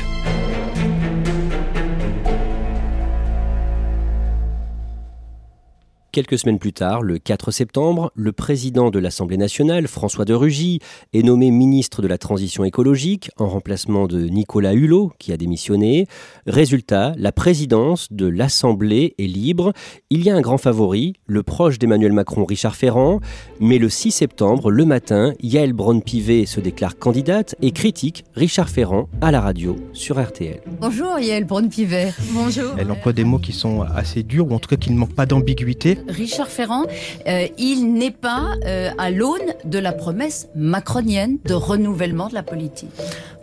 Quelques 6.15 6.39
semaines 6.39 6.60
plus 6.60 6.72
tard, 6.72 7.01
le 7.01 7.19
4 7.19 7.51
septembre, 7.51 8.10
le 8.15 8.31
président 8.31 8.89
de 8.89 9.00
l'Assemblée 9.00 9.36
nationale, 9.36 9.86
François 9.86 10.24
de 10.24 10.34
Rugy, 10.34 10.79
est 11.12 11.24
nommé 11.24 11.51
ministre 11.51 12.01
de 12.01 12.07
la 12.07 12.17
Transition 12.17 12.63
écologique 12.63 13.31
en 13.36 13.50
remplacement 13.50 14.07
de 14.07 14.22
Nicolas 14.22 14.72
Hulot, 14.72 15.12
qui 15.19 15.34
a 15.34 15.38
démissionné. 15.38 16.07
Résultat, 16.48 17.12
la 17.17 17.34
présidence 17.34 18.13
de 18.13 18.27
l'Assemblée 18.27 19.13
est 19.19 19.27
libre. 19.27 19.74
Il 20.10 20.24
y 20.24 20.29
a 20.29 20.36
un 20.38 20.39
grand 20.39 20.57
favori, 20.57 21.15
le 21.27 21.43
proche 21.43 21.79
d'Emmanuel 21.79 22.13
Macron, 22.13 22.45
Richard 22.45 22.77
Ferrand. 22.77 23.19
Mais 23.60 23.77
le 23.77 23.89
6 23.89 24.12
septembre, 24.12 24.72
le 24.72 24.86
matin, 24.86 25.34
Yael 25.41 25.74
Braun-Pivet 25.74 26.45
se 26.45 26.62
déclare 26.62 26.98
candidate 26.98 27.55
et 27.62 27.72
critique 27.72 28.24
Richard 28.36 28.69
Ferrand 28.69 29.10
à 29.19 29.31
la 29.31 29.41
radio 29.41 29.75
sur 29.91 30.24
RTL. 30.24 30.62
Bonjour 30.79 31.19
Yael 31.19 31.43
Braun-Pivet. 31.43 32.13
Bonjour. 32.31 32.72
Elle 32.77 32.89
emploie 32.89 33.12
des 33.12 33.25
mots 33.25 33.39
qui 33.39 33.51
sont 33.51 33.81
assez 33.81 34.24
durs, 34.24 34.50
ou 34.50 34.55
en 34.55 34.60
tout 34.60 34.69
cas 34.69 34.77
qui 34.77 34.93
ne 34.93 34.98
manquent 34.98 35.13
pas 35.13 35.25
d'ambiguïté. 35.25 35.98
Richard 36.07 36.47
Ferrand, 36.47 36.85
euh, 37.27 37.47
il 37.57 37.93
n'est 37.93 38.12
pas 38.12 38.53
euh, 38.65 38.91
à 38.97 39.09
l'aune 39.09 39.53
de 39.63 39.79
la 39.79 39.91
promesse 39.91 40.47
macronienne 40.55 41.38
de 41.45 41.53
renouvellement 41.53 42.27
de 42.27 42.33
la 42.33 42.43
politique. 42.43 42.89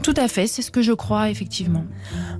Tout 0.02 0.14
à 0.16 0.26
fait, 0.28 0.46
c'est 0.46 0.62
ce 0.62 0.70
que 0.70 0.82
je 0.82 0.92
crois 0.92 1.30
effectivement. 1.30 1.84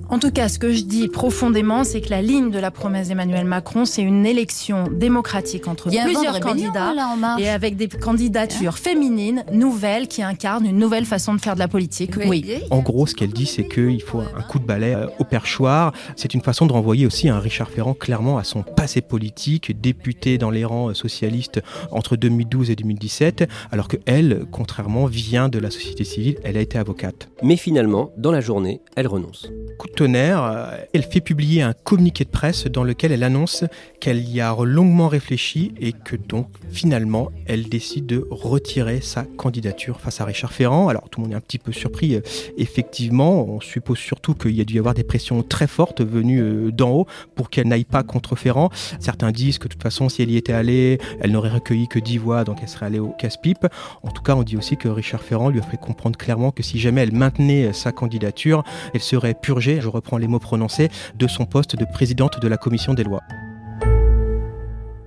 En 0.09 0.19
tout 0.19 0.31
cas, 0.31 0.49
ce 0.49 0.59
que 0.59 0.73
je 0.73 0.83
dis 0.83 1.07
profondément, 1.07 1.83
c'est 1.83 2.01
que 2.01 2.09
la 2.09 2.21
ligne 2.21 2.51
de 2.51 2.59
la 2.59 2.71
promesse 2.71 3.07
d'Emmanuel 3.07 3.45
Macron, 3.45 3.85
c'est 3.85 4.01
une 4.01 4.25
élection 4.25 4.89
démocratique 4.91 5.67
entre 5.67 5.89
plusieurs 5.89 6.39
candidats 6.39 6.93
et 7.39 7.49
avec 7.49 7.77
des 7.77 7.87
candidatures 7.87 8.77
féminines 8.77 9.45
nouvelles 9.51 10.07
qui 10.07 10.21
incarnent 10.21 10.65
une 10.65 10.77
nouvelle 10.77 11.05
façon 11.05 11.33
de 11.33 11.39
faire 11.39 11.55
de 11.55 11.59
la 11.59 11.67
politique. 11.67 12.11
Oui. 12.25 12.45
En 12.69 12.79
gros, 12.79 13.07
ce 13.07 13.15
qu'elle 13.15 13.31
dit, 13.31 13.45
c'est 13.45 13.67
qu'il 13.67 14.01
faut 14.01 14.19
un 14.19 14.41
coup 14.41 14.59
de 14.59 14.65
balai 14.65 14.93
euh, 14.93 15.07
au 15.19 15.23
perchoir. 15.23 15.93
C'est 16.15 16.33
une 16.33 16.41
façon 16.41 16.65
de 16.65 16.73
renvoyer 16.73 17.05
aussi 17.05 17.29
un 17.29 17.39
Richard 17.39 17.69
Ferrand 17.69 17.93
clairement 17.93 18.37
à 18.37 18.43
son 18.43 18.63
passé 18.63 19.01
politique, 19.01 19.79
député 19.79 20.12
dans 20.39 20.49
les 20.49 20.65
rangs 20.65 20.93
socialistes 20.93 21.61
entre 21.91 22.15
2012 22.15 22.69
et 22.69 22.75
2017, 22.75 23.49
alors 23.71 23.87
que 23.87 23.97
elle, 24.05 24.45
contrairement, 24.51 25.05
vient 25.05 25.49
de 25.49 25.59
la 25.59 25.71
société 25.71 26.03
civile. 26.03 26.37
Elle 26.43 26.57
a 26.57 26.61
été 26.61 26.77
avocate. 26.77 27.29
Mais 27.41 27.57
finalement, 27.57 28.11
dans 28.17 28.31
la 28.31 28.41
journée, 28.41 28.81
elle 28.95 29.07
renonce. 29.07 29.49
Coup 29.77 29.87
de 29.87 29.93
tonnerre, 29.93 30.43
euh, 30.43 30.77
elle 30.93 31.03
fait 31.03 31.21
publier 31.21 31.61
un 31.61 31.73
communiqué 31.73 32.23
de 32.23 32.29
presse 32.29 32.65
dans 32.65 32.83
lequel 32.83 33.11
elle 33.11 33.23
annonce 33.23 33.65
qu'elle 33.99 34.27
y 34.27 34.39
a 34.41 34.55
longuement 34.63 35.07
réfléchi 35.07 35.73
et 35.79 35.91
que 35.91 36.15
donc 36.15 36.47
finalement 36.69 37.31
elle 37.45 37.69
décide 37.69 38.05
de 38.05 38.25
retirer 38.29 39.01
sa 39.01 39.23
candidature 39.23 39.99
face 39.99 40.21
à 40.21 40.25
Richard 40.25 40.53
Ferrand. 40.53 40.87
Alors 40.87 41.09
tout 41.09 41.19
le 41.19 41.25
monde 41.25 41.33
est 41.33 41.37
un 41.37 41.41
petit 41.41 41.57
peu 41.57 41.71
surpris, 41.71 42.15
euh, 42.15 42.21
effectivement, 42.57 43.45
on 43.47 43.61
suppose 43.61 43.97
surtout 43.97 44.33
qu'il 44.33 44.51
y 44.51 44.61
a 44.61 44.65
dû 44.65 44.75
y 44.75 44.79
avoir 44.79 44.93
des 44.93 45.03
pressions 45.03 45.43
très 45.43 45.67
fortes 45.67 46.01
venues 46.01 46.41
euh, 46.41 46.71
d'en 46.71 46.91
haut 46.91 47.07
pour 47.35 47.49
qu'elle 47.49 47.67
n'aille 47.67 47.83
pas 47.83 48.03
contre 48.03 48.35
Ferrand. 48.35 48.69
Certains 48.99 49.31
disent 49.31 49.57
que 49.57 49.67
de 49.67 49.73
toute 49.73 49.83
façon 49.83 49.92
si 50.09 50.21
elle 50.21 50.31
y 50.31 50.37
était 50.37 50.53
allée, 50.53 50.97
elle 51.19 51.31
n'aurait 51.31 51.49
recueilli 51.49 51.87
que 51.87 51.99
10 51.99 52.17
voix, 52.17 52.43
donc 52.43 52.57
elle 52.61 52.67
serait 52.67 52.87
allée 52.87 52.99
au 52.99 53.09
casse-pipe. 53.09 53.67
En 54.01 54.11
tout 54.11 54.21
cas, 54.21 54.35
on 54.35 54.43
dit 54.43 54.57
aussi 54.57 54.77
que 54.77 54.87
Richard 54.87 55.21
Ferrand 55.21 55.49
lui 55.49 55.59
a 55.59 55.63
fait 55.63 55.77
comprendre 55.77 56.17
clairement 56.17 56.51
que 56.51 56.63
si 56.63 56.79
jamais 56.79 57.01
elle 57.01 57.13
maintenait 57.13 57.73
sa 57.73 57.91
candidature, 57.91 58.63
elle 58.93 59.01
serait 59.01 59.33
purgée, 59.33 59.81
je 59.81 59.87
reprends 59.87 60.17
les 60.17 60.27
mots 60.27 60.39
prononcés, 60.39 60.89
de 61.15 61.27
son 61.27 61.45
poste 61.45 61.75
de 61.75 61.85
présidente 61.85 62.39
de 62.41 62.47
la 62.47 62.57
commission 62.57 62.93
des 62.93 63.03
lois. 63.03 63.21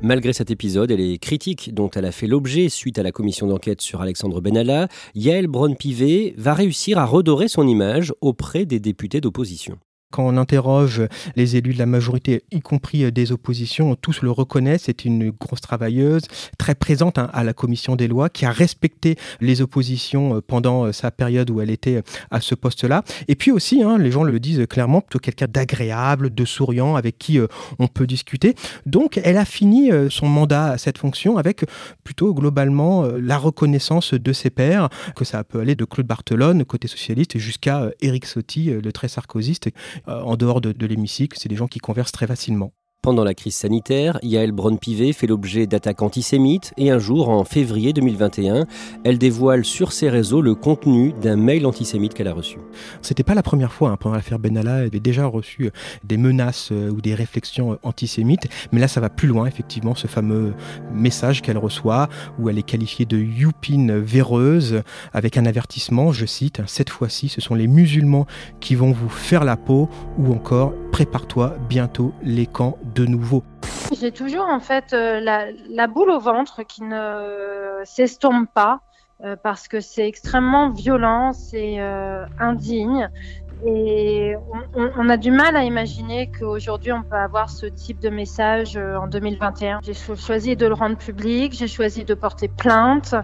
Malgré 0.02 0.33
cet 0.33 0.50
épisode 0.50 0.90
et 0.90 0.97
les 0.97 1.19
critiques 1.19 1.75
dont 1.75 1.90
elle 1.90 2.05
a 2.05 2.12
fait 2.12 2.26
l'objet 2.26 2.69
suite 2.69 2.99
à 2.99 3.02
la 3.02 3.12
commission 3.12 3.47
d'enquête 3.47 3.81
sur 3.81 4.02
Alexandre 4.02 4.40
Benalla, 4.40 4.88
Yael 5.14 5.47
Braun-Pivet 5.47 6.35
va 6.37 6.55
réussir 6.55 6.99
à 6.99 7.07
redorer 7.07 7.49
son 7.49 7.66
image 7.66 8.12
auprès 8.21 8.66
des 8.66 8.78
députés 8.78 9.21
d'opposition. 9.21 9.78
Quand 10.12 10.25
on 10.25 10.36
interroge 10.36 11.02
les 11.34 11.56
élus 11.56 11.75
de 11.75 11.78
la 11.80 11.86
majorité, 11.86 12.44
y 12.52 12.60
compris 12.60 13.04
euh, 13.04 13.10
des 13.10 13.32
oppositions, 13.32 13.96
tous 13.96 14.22
le 14.22 14.30
reconnaissent. 14.30 14.84
C'est 14.84 15.04
une 15.04 15.30
grosse 15.30 15.60
travailleuse, 15.60 16.22
très 16.58 16.76
présente 16.76 17.18
hein, 17.18 17.28
à 17.32 17.42
la 17.42 17.52
commission 17.52 17.96
des 17.96 18.06
lois, 18.06 18.28
qui 18.28 18.46
a 18.46 18.52
respecté 18.52 19.16
les 19.40 19.62
oppositions 19.62 20.36
euh, 20.36 20.40
pendant 20.40 20.84
euh, 20.84 20.92
sa 20.92 21.10
période 21.10 21.50
où 21.50 21.60
elle 21.60 21.70
était 21.70 22.02
à 22.30 22.40
ce 22.40 22.54
poste-là. 22.54 23.02
Et 23.26 23.34
puis 23.34 23.50
aussi, 23.50 23.82
hein, 23.82 23.98
les 23.98 24.12
gens 24.12 24.22
le 24.22 24.38
disent 24.38 24.64
clairement, 24.70 25.00
plutôt 25.00 25.18
quelqu'un 25.18 25.48
d'agréable, 25.48 26.32
de 26.32 26.44
souriant, 26.44 26.94
avec 26.94 27.18
qui 27.18 27.40
on 27.78 27.88
peut 27.88 28.06
discuter. 28.06 28.54
Donc, 28.84 29.20
elle 29.22 29.36
a 29.36 29.44
fini 29.44 29.90
son 30.10 30.26
mandat 30.26 30.72
à 30.72 30.78
cette 30.78 30.98
fonction 30.98 31.36
avec 31.36 31.64
plutôt 32.04 32.34
globalement 32.34 33.04
la 33.04 33.38
reconnaissance 33.38 34.14
de 34.14 34.32
ses 34.32 34.50
pairs, 34.50 34.88
que 35.14 35.25
ça 35.25 35.42
peut 35.44 35.60
aller 35.60 35.75
de 35.75 35.84
Claude 35.84 36.06
Barthelone, 36.06 36.64
côté 36.64 36.88
socialiste, 36.88 37.38
jusqu'à 37.38 37.90
Éric 38.00 38.26
Sotti, 38.26 38.70
le 38.70 38.92
très 38.92 39.08
sarkozyste, 39.08 39.70
en 40.07 40.37
dehors 40.37 40.61
de, 40.61 40.73
de 40.73 40.87
l'hémicycle. 40.87 41.38
C'est 41.41 41.49
des 41.49 41.57
gens 41.57 41.69
qui 41.69 41.79
conversent 41.79 42.12
très 42.12 42.26
facilement. 42.26 42.73
Pendant 43.03 43.23
la 43.23 43.35
crise 43.35 43.55
sanitaire, 43.55 44.19
Yael 44.23 44.50
Braun-Pivet 44.50 45.12
fait 45.12 45.29
l'objet 45.29 45.69
d'attaques 45.69 46.03
antisémites 46.03 46.75
et 46.76 46.91
un 46.91 46.99
jour, 46.99 47.29
en 47.29 47.45
février 47.45 47.93
2021, 47.93 48.67
elle 49.05 49.17
dévoile 49.17 49.65
sur 49.65 49.93
ses 49.93 50.11
réseaux 50.11 50.43
le 50.43 50.57
contenu 50.57 51.12
d'un 51.23 51.37
mail 51.37 51.67
antisémite 51.67 52.15
qu'elle 52.15 52.26
a 52.26 52.33
reçu. 52.33 52.59
C'était 53.03 53.23
pas 53.23 53.35
la 53.35 53.45
première 53.45 53.73
fois. 53.73 53.91
Hein. 53.91 53.97
Pendant 53.97 54.17
l'affaire 54.17 54.41
Benalla, 54.41 54.79
elle 54.79 54.87
avait 54.87 54.99
déjà 54.99 55.25
reçu 55.26 55.67
euh, 55.67 55.71
des 56.03 56.17
menaces 56.17 56.71
euh, 56.73 56.91
ou 56.91 57.00
des 57.00 57.15
réflexions 57.15 57.75
euh, 57.75 57.79
antisémites. 57.85 58.49
Mais 58.73 58.81
là, 58.81 58.88
ça 58.88 59.00
va 59.00 59.09
plus 59.09 59.29
loin, 59.29 59.47
effectivement, 59.47 59.95
ce 59.95 60.09
fameux 60.09 60.53
message 60.93 61.43
qu'elle 61.43 61.59
reçoit 61.59 62.09
où 62.41 62.49
elle 62.49 62.59
est 62.59 62.65
qualifiée 62.65 63.07
de 63.07 63.19
youpine 63.19 63.97
véreuse 63.99 64.83
avec 65.12 65.37
un 65.37 65.47
avertissement, 65.47 66.11
je 66.11 66.26
cite, 66.26 66.61
cette 66.67 66.91
fois-ci, 66.91 67.29
ce 67.29 67.41
sont 67.41 67.55
les 67.55 67.69
musulmans 67.69 68.26
qui 68.59 68.75
vont 68.75 68.91
vous 68.91 69.09
faire 69.09 69.45
la 69.45 69.57
peau 69.57 69.88
ou 70.19 70.33
encore 70.33 70.73
prépare-toi 70.97 71.57
bientôt 71.69 72.15
les 72.23 72.47
camps 72.47 72.79
de 72.95 73.05
nouveau. 73.05 73.43
J'ai 74.00 74.12
toujours 74.12 74.47
en 74.47 74.61
fait 74.61 74.95
euh, 74.95 75.21
la, 75.21 75.87
boule 75.88 76.09
au 76.09 76.19
ventre 76.19 76.62
qui 76.62 76.83
ne 76.85 77.83
s'estompe 77.85 78.49
pas 78.55 78.81
euh, 79.23 79.37
parce 79.37 79.69
que 79.69 79.81
c'est 79.81 80.09
extrêmement 80.09 80.71
violent, 80.71 81.35
c'est 81.35 81.81
euh, 81.81 82.25
indigne 82.38 83.11
et 83.67 84.37
on, 84.75 85.09
a 85.11 85.19
du 85.19 85.31
mal 85.31 85.55
à 85.55 85.65
imaginer 85.65 86.31
qu'aujourd'hui 86.31 86.93
on 86.93 87.03
peut 87.03 87.17
avoir 87.17 87.50
ce 87.50 87.67
type 87.67 88.00
de 88.00 88.09
message 88.09 88.79
en 88.79 89.07
2021. 89.07 89.81
J'ai 89.83 89.93
choisi 89.93 90.57
de 90.57 90.67
le 90.67 90.73
rendre 90.73 90.97
public, 90.97 91.53
j'ai 91.53 91.69
choisi 91.69 92.05
de 92.05 92.15
porter 92.15 92.49
plainte 92.49 93.15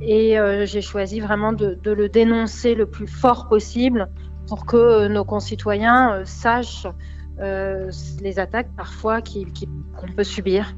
et 0.00 0.38
j'ai 0.64 0.80
choisi 0.80 1.20
vraiment 1.20 1.52
de, 1.52 1.78
de, 1.82 1.92
le 1.92 2.08
dénoncer 2.08 2.74
le 2.74 2.86
plus 2.86 3.06
fort 3.06 3.48
possible 3.48 4.08
pour 4.48 4.66
que 4.66 5.08
nos 5.08 5.24
concitoyens 5.24 6.12
euh, 6.12 6.22
sachent 6.24 6.86
euh, 7.40 7.90
les 8.20 8.38
attaques 8.38 8.70
parfois 8.76 9.20
qu'on 9.20 10.12
peut 10.14 10.24
subir. 10.24 10.74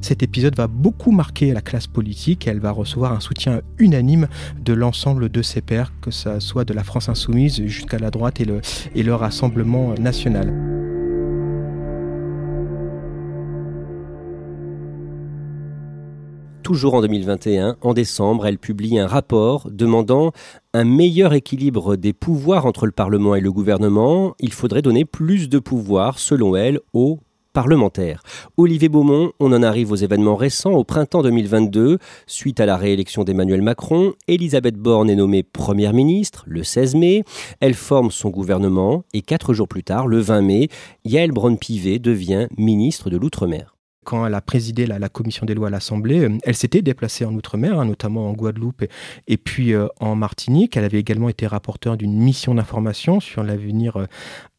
Cet 0.00 0.22
épisode 0.22 0.56
va 0.56 0.68
beaucoup 0.68 1.10
marquer 1.10 1.52
la 1.52 1.60
classe 1.60 1.88
politique 1.88 2.46
elle 2.46 2.60
va 2.60 2.70
recevoir 2.70 3.12
un 3.12 3.20
soutien 3.20 3.62
unanime 3.78 4.28
de 4.60 4.72
l'ensemble 4.72 5.28
de 5.28 5.42
ses 5.42 5.60
pairs, 5.60 5.92
que 6.00 6.12
ce 6.12 6.38
soit 6.38 6.64
de 6.64 6.72
la 6.72 6.84
France 6.84 7.08
insoumise 7.08 7.66
jusqu'à 7.66 7.98
la 7.98 8.10
droite 8.10 8.40
et 8.40 8.44
le, 8.44 8.60
et 8.94 9.02
le 9.02 9.14
Rassemblement 9.14 9.94
national. 9.94 10.77
Toujours 16.68 16.92
en 16.92 17.00
2021, 17.00 17.76
en 17.80 17.94
décembre, 17.94 18.46
elle 18.46 18.58
publie 18.58 18.98
un 18.98 19.06
rapport 19.06 19.70
demandant 19.70 20.32
un 20.74 20.84
meilleur 20.84 21.32
équilibre 21.32 21.96
des 21.96 22.12
pouvoirs 22.12 22.66
entre 22.66 22.84
le 22.84 22.92
Parlement 22.92 23.34
et 23.34 23.40
le 23.40 23.50
gouvernement. 23.50 24.34
Il 24.38 24.52
faudrait 24.52 24.82
donner 24.82 25.06
plus 25.06 25.48
de 25.48 25.58
pouvoir, 25.58 26.18
selon 26.18 26.56
elle, 26.56 26.80
aux 26.92 27.20
parlementaires. 27.54 28.22
Olivier 28.58 28.90
Beaumont, 28.90 29.32
on 29.40 29.54
en 29.54 29.62
arrive 29.62 29.92
aux 29.92 29.96
événements 29.96 30.36
récents. 30.36 30.72
Au 30.72 30.84
printemps 30.84 31.22
2022, 31.22 31.96
suite 32.26 32.60
à 32.60 32.66
la 32.66 32.76
réélection 32.76 33.24
d'Emmanuel 33.24 33.62
Macron, 33.62 34.12
Elisabeth 34.26 34.76
Borne 34.76 35.08
est 35.08 35.16
nommée 35.16 35.44
Première 35.44 35.94
ministre 35.94 36.44
le 36.46 36.64
16 36.64 36.96
mai. 36.96 37.24
Elle 37.60 37.72
forme 37.72 38.10
son 38.10 38.28
gouvernement 38.28 39.04
et 39.14 39.22
quatre 39.22 39.54
jours 39.54 39.68
plus 39.68 39.84
tard, 39.84 40.06
le 40.06 40.18
20 40.18 40.42
mai, 40.42 40.68
Yael 41.06 41.32
Braun-Pivet 41.32 41.98
devient 41.98 42.46
ministre 42.58 43.08
de 43.08 43.16
l'Outre-mer 43.16 43.77
quand 44.08 44.24
elle 44.26 44.32
a 44.32 44.40
présidé 44.40 44.86
la, 44.86 45.10
commission 45.10 45.44
des 45.44 45.52
lois 45.52 45.68
à 45.68 45.70
l'Assemblée, 45.70 46.20
euh, 46.20 46.38
elle 46.44 46.56
s'était 46.56 46.80
déplacée 46.80 47.26
en 47.26 47.34
Outre-mer, 47.34 47.78
hein, 47.78 47.84
notamment 47.84 48.30
en 48.30 48.32
Guadeloupe 48.32 48.84
et, 49.26 49.36
puis 49.36 49.74
euh, 49.74 49.86
en 50.00 50.16
Martinique. 50.16 50.78
Elle 50.78 50.84
avait 50.84 50.98
également 50.98 51.28
été 51.28 51.46
rapporteure 51.46 51.98
d'une 51.98 52.14
mission 52.14 52.54
d'information 52.54 53.20
sur 53.20 53.44
l'avenir 53.44 54.06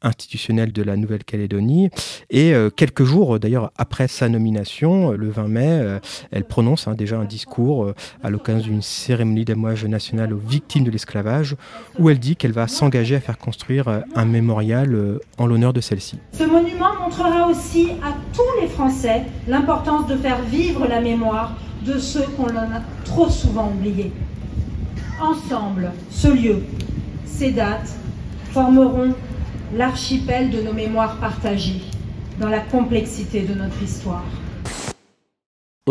euh, 0.03 0.08
institutionnel 0.10 0.72
de 0.72 0.82
la 0.82 0.98
Nouvelle-Calédonie. 0.98 1.89
Et 2.29 2.53
quelques 2.75 3.03
jours 3.03 3.39
d'ailleurs 3.39 3.72
après 3.77 4.08
sa 4.08 4.27
nomination, 4.27 5.12
le 5.12 5.29
20 5.29 5.48
mai, 5.48 6.00
elle 6.32 6.46
prononce 6.46 6.88
hein, 6.88 6.96
déjà 6.96 7.18
un 7.18 7.25
discours 7.25 7.94
à 8.24 8.29
l'occasion 8.29 8.72
d'une 8.72 8.82
cérémonie 8.82 9.46
d'amouage 9.46 9.86
national 9.86 10.34
aux 10.34 10.38
victimes 10.38 10.84
de 10.84 10.91
l'esclavage, 10.91 11.56
où 12.00 12.10
elle 12.10 12.20
dit 12.20 12.36
qu'elle 12.36 12.51
va 12.51 12.68
s'engager 12.68 13.15
à 13.15 13.20
faire 13.20 13.38
construire 13.38 14.03
un 14.15 14.25
mémorial 14.25 15.20
en 15.38 15.46
l'honneur 15.46 15.74
de 15.74 15.82
celle-ci. 15.82 16.20
Ce 16.34 16.44
monument 16.44 16.96
montrera 17.00 17.48
aussi 17.48 17.91
à 18.03 18.13
tous 18.34 18.62
les 18.62 18.68
Français 18.68 19.24
l'importance 19.48 20.08
de 20.08 20.15
faire 20.15 20.41
vivre 20.44 20.88
la 20.88 21.01
mémoire 21.01 21.56
de 21.86 21.98
ceux 21.98 22.25
qu'on 22.36 22.56
a 22.56 22.82
trop 23.06 23.29
souvent 23.29 23.70
oubliés. 23.70 24.12
Ensemble, 25.22 25.91
ce 26.10 26.27
lieu, 26.27 26.63
ces 27.25 27.51
dates 27.51 27.96
formeront 28.51 29.13
l'archipel 29.74 30.50
de 30.50 30.62
nos 30.62 30.74
mémoires 30.74 31.18
partagées 31.18 31.82
dans 32.40 32.50
la 32.50 32.60
complexité 32.60 33.42
de 33.42 33.54
notre 33.54 33.82
histoire. 33.84 34.26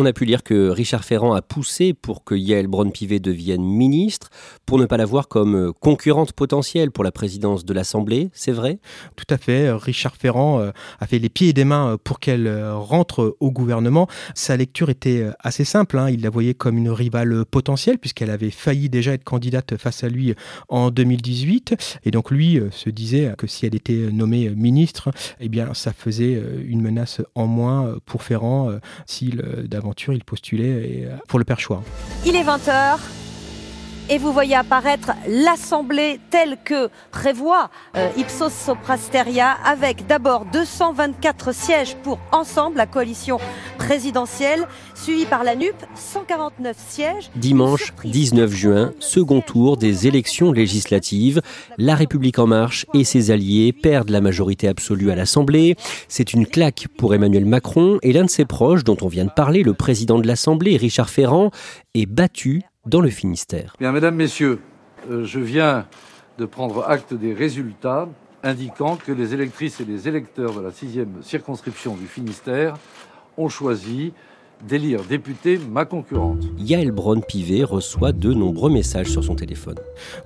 On 0.01 0.07
a 0.07 0.13
pu 0.13 0.25
lire 0.25 0.45
que 0.45 0.69
Richard 0.69 1.05
Ferrand 1.05 1.33
a 1.33 1.43
poussé 1.43 1.93
pour 1.93 2.23
que 2.23 2.37
Yael 2.37 2.69
Braun-Pivet 2.69 3.19
devienne 3.19 3.65
ministre, 3.65 4.31
pour 4.65 4.79
ne 4.79 4.87
pas 4.87 4.97
la 4.97 5.05
voir 5.05 5.27
comme 5.27 5.57
euh, 5.57 5.73
concurrente 5.73 6.33
potentielle 6.35 6.93
pour 6.93 7.03
la 7.03 7.11
présidence 7.11 7.65
de 7.65 7.75
l'Assemblée, 7.75 8.31
c'est 8.33 8.53
vrai? 8.53 8.79
Tout 9.17 9.25
à 9.29 9.39
fait. 9.39 9.73
Richard 9.73 10.15
Ferrand 10.15 10.61
euh, 10.61 10.71
a 11.01 11.07
fait 11.09 11.19
les 11.19 11.29
pieds 11.29 11.49
et 11.49 11.53
des 11.53 11.65
mains 11.65 11.95
euh, 11.95 11.97
pour 11.97 12.21
qu'elle 12.21 12.49
rentre 12.71 13.37
au 13.41 13.51
gouvernement. 13.51 14.07
Sa 14.37 14.57
lecture 14.57 14.89
était 14.89 15.27
assez 15.41 15.65
simple. 15.65 15.99
Hein. 15.99 16.11
Il 16.11 16.23
la 16.23 16.31
voyait 16.31 16.55
comme 16.55 16.79
une 16.79 16.91
rivale 16.91 17.45
potentielle, 17.45 17.99
puisqu'elle 17.99 18.31
avait 18.31 18.53
failli 18.53 18.89
déjà 18.89 19.15
être 19.15 19.25
candidate 19.25 19.77
face 19.79 20.05
à 20.05 20.09
lui 20.09 20.33
en 20.69 20.93
2018. 20.93 21.75
Et 22.05 22.13
donc 22.13 22.31
lui 22.31 22.61
se 22.71 22.89
disait 22.89 23.35
que 23.37 23.49
si 23.49 23.67
elle 23.67 23.75
était 23.75 24.13
nommée 24.13 24.49
ministre, 24.51 25.11
eh 25.41 25.49
bien 25.49 25.75
ça 25.75 25.93
faisait 25.93 26.41
une 26.65 26.83
menace 26.83 27.21
en 27.35 27.49
moins 27.49 27.97
pour 28.07 28.23
Ferrand 28.23 28.71
s'il 29.05 29.43
il 30.13 30.25
postulait 30.25 31.07
euh, 31.07 31.17
pour 31.29 31.39
le 31.39 31.45
perchoir. 31.45 31.83
Il 32.27 32.37
est 32.37 32.45
20h 32.45 32.99
et 34.11 34.19
vous 34.19 34.33
voyez 34.33 34.55
apparaître 34.55 35.13
l'Assemblée 35.27 36.21
telle 36.31 36.57
que 36.65 36.89
prévoit 37.11 37.71
euh, 37.97 38.09
Ipsos 38.17 38.51
Soprasteria, 38.51 39.57
avec 39.65 40.07
d'abord 40.07 40.47
224 40.53 41.55
sièges 41.55 41.97
pour 42.03 42.19
ensemble 42.33 42.79
la 42.79 42.87
coalition 42.87 43.39
présidentielle, 43.77 44.67
suivie 44.95 45.27
par 45.27 45.45
la 45.45 45.57
NUP, 45.57 45.75
149 45.95 46.77
sièges. 46.89 47.31
Dimanche 47.37 47.93
19 48.05 48.51
juin, 48.51 48.93
second 48.99 49.41
tour 49.41 49.77
des 49.77 50.07
élections 50.07 50.53
législatives. 50.53 51.43
La 51.77 51.95
République 51.95 52.39
en 52.39 52.47
marche 52.47 52.87
et 52.95 53.05
ses 53.05 53.31
alliés 53.31 53.73
perdent 53.73 54.11
la 54.11 54.21
majorité 54.21 54.69
absolue 54.69 55.11
à 55.11 55.17
l'Assemblée. 55.17 55.77
C'est 56.09 56.33
une 56.33 56.47
claque 56.47 56.87
pour 56.97 57.15
Emmanuel 57.15 57.45
Macron 57.45 57.99
et 58.03 58.13
l'un 58.13 58.25
de 58.25 58.31
ses 58.31 58.45
proches, 58.45 58.85
dont 58.85 58.97
on 59.03 59.09
vient 59.09 59.27
de 59.27 59.31
parler, 59.31 59.63
le 59.63 59.75
président 59.75 60.19
de 60.19 60.27
l'Assemblée, 60.27 60.77
Richard 60.77 61.11
Ferrand, 61.11 61.51
est 61.95 62.07
battu 62.07 62.63
dans 62.87 63.01
le 63.01 63.11
Finistère. 63.11 63.75
Mesdames, 63.81 64.15
messieurs, 64.15 64.61
euh, 65.11 65.25
je 65.25 65.41
viens 65.41 65.87
de 66.39 66.47
prendre 66.47 66.89
acte 66.89 67.15
des 67.15 67.35
résultats 67.35 68.09
indiquant 68.43 68.97
que 68.97 69.13
les 69.13 69.35
électrices 69.35 69.81
et 69.81 69.85
les 69.85 70.09
électeurs 70.09 70.55
de 70.55 70.61
la 70.61 70.71
sixième 70.71 71.23
circonscription 71.23 71.97
du 71.97 72.07
Finistère 72.07 72.75
ont 73.37 73.49
choisi 73.49 74.13
Délire 74.67 75.05
député, 75.05 75.59
ma 75.71 75.85
concurrente. 75.85 76.43
Yael 76.59 76.91
Braun-Pivet 76.91 77.63
reçoit 77.63 78.13
de 78.13 78.35
nombreux 78.35 78.71
messages 78.71 79.07
sur 79.07 79.23
son 79.23 79.37
téléphone. 79.37 79.77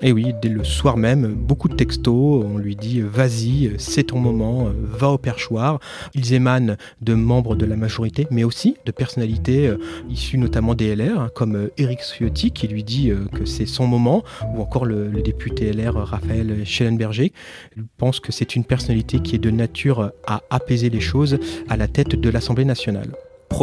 Et 0.01 0.09
eh 0.09 0.13
oui, 0.13 0.33
dès 0.41 0.49
le 0.49 0.65
soir 0.65 0.97
même, 0.97 1.35
beaucoup 1.35 1.69
de 1.69 1.75
textos. 1.75 2.45
On 2.45 2.57
lui 2.57 2.75
dit 2.75 3.03
Vas-y, 3.03 3.75
c'est 3.79 4.05
ton 4.05 4.19
moment, 4.19 4.69
va 4.83 5.11
au 5.11 5.19
perchoir. 5.19 5.81
Ils 6.15 6.33
émanent 6.33 6.77
de 7.03 7.15
membres 7.15 7.57
de 7.57 7.67
la 7.67 7.77
majorité, 7.77 8.27
mais 8.31 8.43
aussi 8.43 8.77
de 8.87 8.91
personnalités 8.91 9.69
euh, 9.69 9.77
issues 10.09 10.39
notamment 10.39 10.75
des 10.75 10.97
LR, 10.97 11.21
hein, 11.21 11.31
comme 11.35 11.69
Eric 11.77 12.01
euh, 12.01 12.17
Ciotti 12.17 12.53
qui 12.53 12.69
lui 12.69 12.85
dit 12.85 13.11
euh, 13.11 13.27
que 13.35 13.45
c'est 13.45 13.67
son 13.67 13.87
moment, 13.87 14.25
ou 14.55 14.63
encore 14.63 14.87
le, 14.87 15.11
député 15.23 15.73
LR 15.73 15.95
Raphaël 15.95 16.65
Schellenberger. 16.65 17.33
Il 17.77 17.85
pense 17.97 18.19
que 18.19 18.33
c'est 18.33 18.57
une 18.57 18.65
personnalité 18.65 19.21
qui 19.21 19.37
est 19.37 19.39
de 19.39 19.51
nature 19.51 20.11
à 20.27 20.43
apaiser 20.51 20.91
les 20.91 21.01
choses 21.01 21.39
à 21.69 21.77
la 21.77 21.87
tête 21.87 22.17
de 22.17 22.31
l'Assemblée 22.31 22.65
nationale 22.65 23.13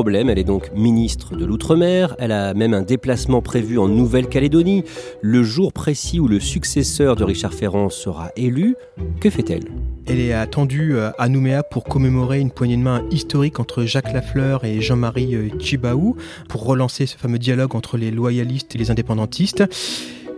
elle 0.07 0.39
est 0.39 0.43
donc 0.43 0.71
ministre 0.75 1.35
de 1.35 1.45
l'Outre-mer, 1.45 2.15
elle 2.19 2.31
a 2.31 2.53
même 2.53 2.73
un 2.73 2.83
déplacement 2.83 3.41
prévu 3.41 3.77
en 3.77 3.87
Nouvelle-Calédonie, 3.87 4.83
le 5.21 5.43
jour 5.43 5.73
précis 5.73 6.19
où 6.19 6.27
le 6.27 6.39
successeur 6.39 7.15
de 7.15 7.23
Richard 7.23 7.53
Ferrand 7.53 7.89
sera 7.89 8.31
élu. 8.37 8.75
Que 9.19 9.29
fait-elle? 9.29 9.65
Elle 10.07 10.19
est 10.19 10.33
attendue 10.33 10.95
euh, 10.95 11.11
à 11.17 11.27
Nouméa 11.27 11.63
pour 11.63 11.83
commémorer 11.83 12.39
une 12.39 12.51
poignée 12.51 12.77
de 12.77 12.81
main 12.81 13.03
historique 13.11 13.59
entre 13.59 13.83
Jacques 13.83 14.13
Lafleur 14.13 14.63
et 14.63 14.79
Jean-Marie 14.79 15.35
euh, 15.35 15.49
Tchibaou 15.59 16.15
pour 16.47 16.65
relancer 16.65 17.05
ce 17.05 17.17
fameux 17.17 17.39
dialogue 17.39 17.75
entre 17.75 17.97
les 17.97 18.11
loyalistes 18.11 18.75
et 18.75 18.77
les 18.77 18.91
indépendantistes. 18.91 19.63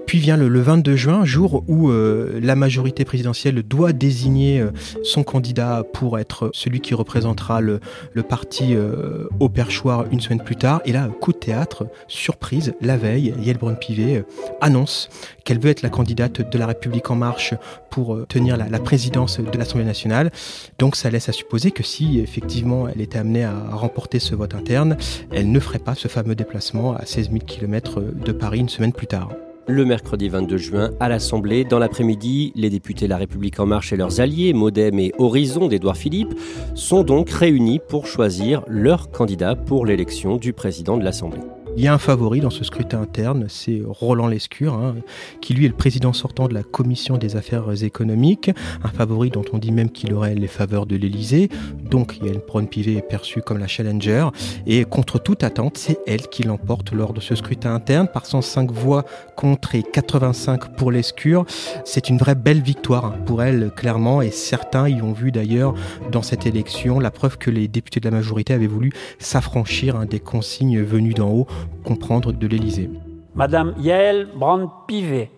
Puis 0.06 0.20
vient 0.20 0.38
le, 0.38 0.62
22 0.62 0.96
juin, 0.96 1.26
jour 1.26 1.64
où 1.68 1.90
euh, 1.90 2.40
la 2.42 2.56
majorité 2.56 3.06
présidentielle 3.06 3.64
doit 3.64 3.94
désigner 3.94 4.60
euh, 4.60 4.72
son 5.04 5.24
candidat 5.24 5.84
pour 5.94 6.20
être 6.20 6.50
celui 6.54 6.82
qui 6.82 6.94
représentera 6.94 7.62
le, 7.62 7.80
parti 8.28 8.76
euh, 8.76 9.28
au 9.40 9.50
perchoir 9.50 10.06
une 10.12 10.20
semaine 10.20 10.44
plus 10.44 10.56
tard. 10.56 10.82
Et 10.86 10.92
là, 10.92 11.08
coup 11.08 11.32
de 11.32 11.38
théâtre, 11.38 11.88
surprise, 12.08 12.74
la 12.82 12.98
veille, 12.98 13.34
Yael 13.40 13.58
Braun-Pivet 13.58 14.26
annonce 14.60 15.10
qu'elle 15.44 15.60
veut 15.60 15.70
être 15.70 15.82
la 15.82 15.90
candidate 15.90 16.50
de 16.50 16.58
la 16.58 16.68
République 16.68 17.10
en 17.10 17.16
marche 17.16 17.54
pour 17.90 18.28
tenir 18.28 18.58
la, 18.58 18.80
présidence 18.80 19.40
de 19.40 19.58
l'Assemblée 19.58 19.86
nationale. 19.86 20.32
Donc 20.78 20.96
ça 20.96 21.10
laisse 21.10 21.30
à 21.30 21.32
supposer 21.32 21.72
que 21.72 21.84
si 21.84 22.20
effectivement 22.20 22.88
elle 22.88 23.02
était 23.02 23.20
amenée 23.20 23.44
à 23.44 23.70
remporter 23.72 24.20
ce 24.20 24.36
vote 24.36 24.56
interne, 24.56 24.98
elle 25.32 25.52
ne 25.52 25.60
ferait 25.60 25.80
pas 25.80 25.96
ce 25.96 26.08
fameux 26.08 26.36
déplacement 26.36 26.96
à 26.96 27.06
16 27.06 27.32
000 27.32 27.40
km 27.46 28.02
de 28.02 28.32
Paris 28.32 28.60
une 28.60 28.70
semaine 28.70 28.94
plus 28.94 29.08
tard 29.08 29.30
le 29.68 29.86
mercredi 29.86 30.30
22 30.30 30.58
juin 30.58 30.92
à 31.00 31.10
l'Assemblée. 31.10 31.64
Dans 31.64 31.80
l'après-midi, 31.80 32.52
les 32.56 32.70
députés 32.70 33.08
La 33.08 33.18
République 33.18 33.60
En 33.60 33.66
Marche 33.66 33.94
et 33.94 33.98
leurs 33.98 34.20
alliés, 34.20 34.54
Modem 34.54 35.00
et 35.00 35.14
Horizon 35.18 35.68
d'Édouard 35.68 35.98
Philippe, 35.98 36.34
sont 36.76 37.04
donc 37.04 37.30
réunis 37.30 37.80
pour 37.80 38.08
choisir 38.08 38.64
leur 38.68 39.12
candidat 39.12 39.56
pour 39.56 39.86
l'élection 39.86 40.38
du 40.38 40.54
président 40.54 40.98
de 40.98 41.04
l'Assemblée. 41.04 41.42
Il 41.78 41.84
y 41.84 41.88
a 41.88 41.94
un 41.94 41.98
favori 41.98 42.42
dans 42.42 42.50
ce 42.50 42.66
scrutin 42.66 43.02
interne, 43.02 43.46
c'est 43.48 43.82
Roland 43.86 44.28
Lescure, 44.28 44.74
hein, 44.74 44.96
qui 45.40 45.54
lui 45.54 45.66
est 45.66 45.70
le 45.70 45.74
président 45.74 46.12
sortant 46.12 46.50
de 46.50 46.54
la 46.54 46.64
commission 46.64 47.18
des 47.18 47.38
affaires 47.38 47.72
économiques, 47.84 48.52
un 48.84 48.90
favori 48.90 49.30
dont 49.30 49.46
on 49.54 49.58
dit 49.58 49.72
même 49.72 49.90
qu'il 49.90 50.14
aurait 50.14 50.36
les 50.36 50.48
faveurs 50.48 50.86
de 50.86 50.98
l'Elysée. 50.98 51.50
Donc 51.90 52.18
il 52.18 52.28
y 52.28 52.30
a 52.30 52.34
une 52.34 52.42
Braun 52.46 52.66
Pivet 52.66 52.96
est 52.96 53.02
perçue 53.02 53.42
comme 53.42 53.58
la 53.58 53.68
challenger, 53.68 54.28
et 54.68 54.84
contre 54.84 55.18
toute 55.18 55.44
attente, 55.44 55.78
c'est 55.78 56.00
elle 56.06 56.28
qui 56.28 56.44
l'emporte 56.44 56.92
lors 56.92 57.14
de 57.14 57.22
ce 57.22 57.36
scrutin 57.36 57.74
interne 57.74 58.08
par 58.08 58.26
105 58.26 58.70
voix 58.72 59.06
contre 59.38 59.76
et 59.76 59.84
85 59.84 60.76
pour 60.76 60.92
Lescure. 60.92 61.46
C'est 61.86 62.10
une 62.10 62.18
vraie 62.18 62.36
belle 62.36 62.62
victoire 62.62 63.06
hein, 63.06 63.16
pour 63.26 63.44
elle, 63.44 63.72
clairement, 63.76 64.22
et 64.22 64.32
certains 64.32 64.90
y 64.90 65.02
ont 65.02 65.14
vu 65.14 65.32
d'ailleurs 65.32 65.74
dans 66.12 66.22
cette 66.22 66.46
élection 66.46 67.00
la 67.00 67.12
preuve 67.12 67.38
que 67.38 67.50
les 67.50 67.70
députés 67.70 68.02
de 68.02 68.10
la 68.10 68.16
majorité 68.16 68.54
avaient 68.54 68.68
voulu 68.68 68.92
s'affranchir 69.20 69.96
hein, 69.96 70.06
des 70.06 70.20
consignes 70.20 70.82
venues 70.82 71.14
d'en 71.14 71.30
haut 71.30 71.48
comprendre 71.84 72.32
de 72.32 72.48
l'Élysée. 72.48 72.90
Madame 73.36 73.74
Yael 73.80 74.28
Brand-Pivet, 74.36 75.32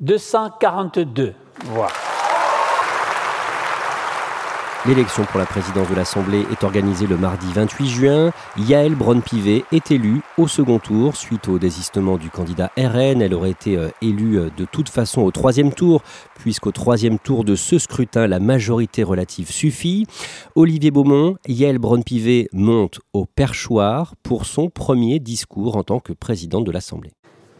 242 0.00 1.34
voix. 1.64 1.88
L'élection 4.86 5.24
pour 5.24 5.40
la 5.40 5.46
présidence 5.46 5.88
de 5.88 5.96
l'Assemblée 5.96 6.46
est 6.52 6.62
organisée 6.62 7.08
le 7.08 7.16
mardi 7.16 7.46
28 7.52 7.86
juin. 7.88 8.30
Yael 8.56 8.94
Braun-Pivet 8.94 9.64
est 9.72 9.90
élue 9.90 10.20
au 10.38 10.46
second 10.46 10.78
tour 10.78 11.16
suite 11.16 11.48
au 11.48 11.58
désistement 11.58 12.18
du 12.18 12.30
candidat 12.30 12.70
RN. 12.78 13.20
Elle 13.20 13.34
aurait 13.34 13.50
été 13.50 13.76
euh, 13.76 13.88
élue 14.00 14.38
euh, 14.38 14.50
de 14.56 14.64
toute 14.64 14.88
façon 14.88 15.22
au 15.22 15.32
troisième 15.32 15.72
tour, 15.72 16.02
puisqu'au 16.38 16.70
troisième 16.70 17.18
tour 17.18 17.42
de 17.42 17.56
ce 17.56 17.80
scrutin, 17.80 18.28
la 18.28 18.38
majorité 18.38 19.02
relative 19.02 19.50
suffit. 19.50 20.06
Olivier 20.54 20.92
Beaumont, 20.92 21.36
Yael 21.48 21.78
Braun-Pivet 21.78 22.48
monte 22.52 23.00
au 23.12 23.24
perchoir 23.24 24.14
pour 24.22 24.46
son 24.46 24.70
premier 24.70 25.18
discours 25.18 25.76
en 25.76 25.82
tant 25.82 25.98
que 25.98 26.12
présidente 26.12 26.62
de 26.62 26.70
l'Assemblée. 26.70 27.12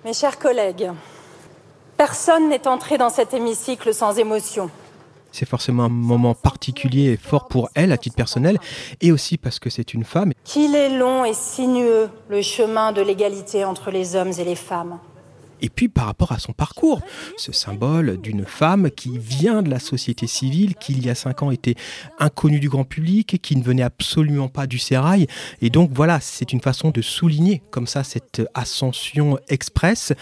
Mes 0.05 0.13
chers 0.13 0.39
collègues, 0.39 0.93
personne 1.97 2.49
n'est 2.51 2.69
entré 2.69 2.99
dans 2.99 3.11
cet 3.11 3.35
hémicycle 3.35 3.93
sans 3.93 4.17
émotion 4.17 4.71
c'est 5.37 5.49
forcément 5.49 5.85
un 5.85 5.91
moment 5.91 6.35
particulier 6.35 7.13
et 7.13 7.17
fort 7.17 7.49
pour 7.49 7.69
elle 7.75 7.93
à 7.93 7.99
titre 7.99 8.17
personnel, 8.17 8.59
et 9.01 9.13
aussi 9.13 9.37
parce 9.37 9.59
que 9.59 9.69
c'est 9.69 9.93
une 9.93 10.05
femme. 10.05 10.33
Qu'il 10.45 10.75
est 10.75 10.99
long 10.99 11.25
et 11.25 11.35
sinueux 11.35 12.09
le 12.31 12.41
chemin 12.41 12.93
de 12.93 13.03
l'égalité 13.03 13.65
entre 13.65 13.91
les 13.91 14.17
hommes 14.17 14.33
et 14.39 14.45
les 14.45 14.57
femmes. 14.57 14.99
Et 15.63 15.71
puis 15.71 15.89
par 15.89 16.07
rapport 16.07 16.33
à 16.33 16.39
son 16.39 16.53
parcours, 16.53 17.01
ce 17.37 17.53
symbole 17.53 18.19
d'une 18.19 18.45
femme 18.45 18.91
qui 18.91 19.19
vient 19.19 19.63
de 19.63 19.71
la 19.71 19.79
société 19.79 20.27
civile, 20.27 20.75
qui 20.75 20.93
il 20.93 21.05
y 21.05 21.11
a 21.11 21.15
cinq 21.15 21.43
ans 21.43 21.51
était 21.51 21.77
inconnue 22.19 22.61
du 22.61 22.69
grand 22.69 22.85
public, 22.85 23.41
qui 23.41 23.57
ne 23.57 23.63
venait 23.63 23.83
absolument 23.83 24.49
pas 24.49 24.67
du 24.67 24.79
sérail. 24.79 25.27
Et 25.63 25.71
donc 25.71 25.91
voilà, 25.95 26.21
c'est 26.21 26.53
une 26.53 26.61
façon 26.61 26.91
de 26.91 27.01
souligner 27.01 27.63
comme 27.71 27.87
ça 27.87 28.05
cette 28.05 28.43
ascension 28.55 29.39
express 29.49 30.13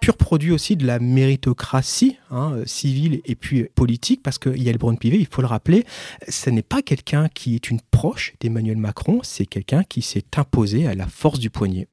pur 0.00 0.16
produit 0.16 0.52
aussi 0.52 0.76
de 0.76 0.86
la 0.86 0.98
méritocratie 0.98 2.16
hein, 2.30 2.58
civile 2.64 3.20
et 3.24 3.34
puis 3.34 3.64
politique, 3.74 4.22
parce 4.22 4.38
que 4.38 4.50
Yael 4.50 4.78
Braun-Pivet, 4.78 5.18
il 5.18 5.26
faut 5.26 5.42
le 5.42 5.48
rappeler, 5.48 5.84
ce 6.28 6.50
n'est 6.50 6.62
pas 6.62 6.82
quelqu'un 6.82 7.28
qui 7.28 7.54
est 7.54 7.70
une 7.70 7.80
proche 7.90 8.34
d'Emmanuel 8.40 8.76
Macron, 8.76 9.20
c'est 9.22 9.46
quelqu'un 9.46 9.82
qui 9.82 10.02
s'est 10.02 10.24
imposé 10.36 10.86
à 10.86 10.94
la 10.94 11.06
force 11.06 11.38
du 11.38 11.50
poignet. 11.50 11.88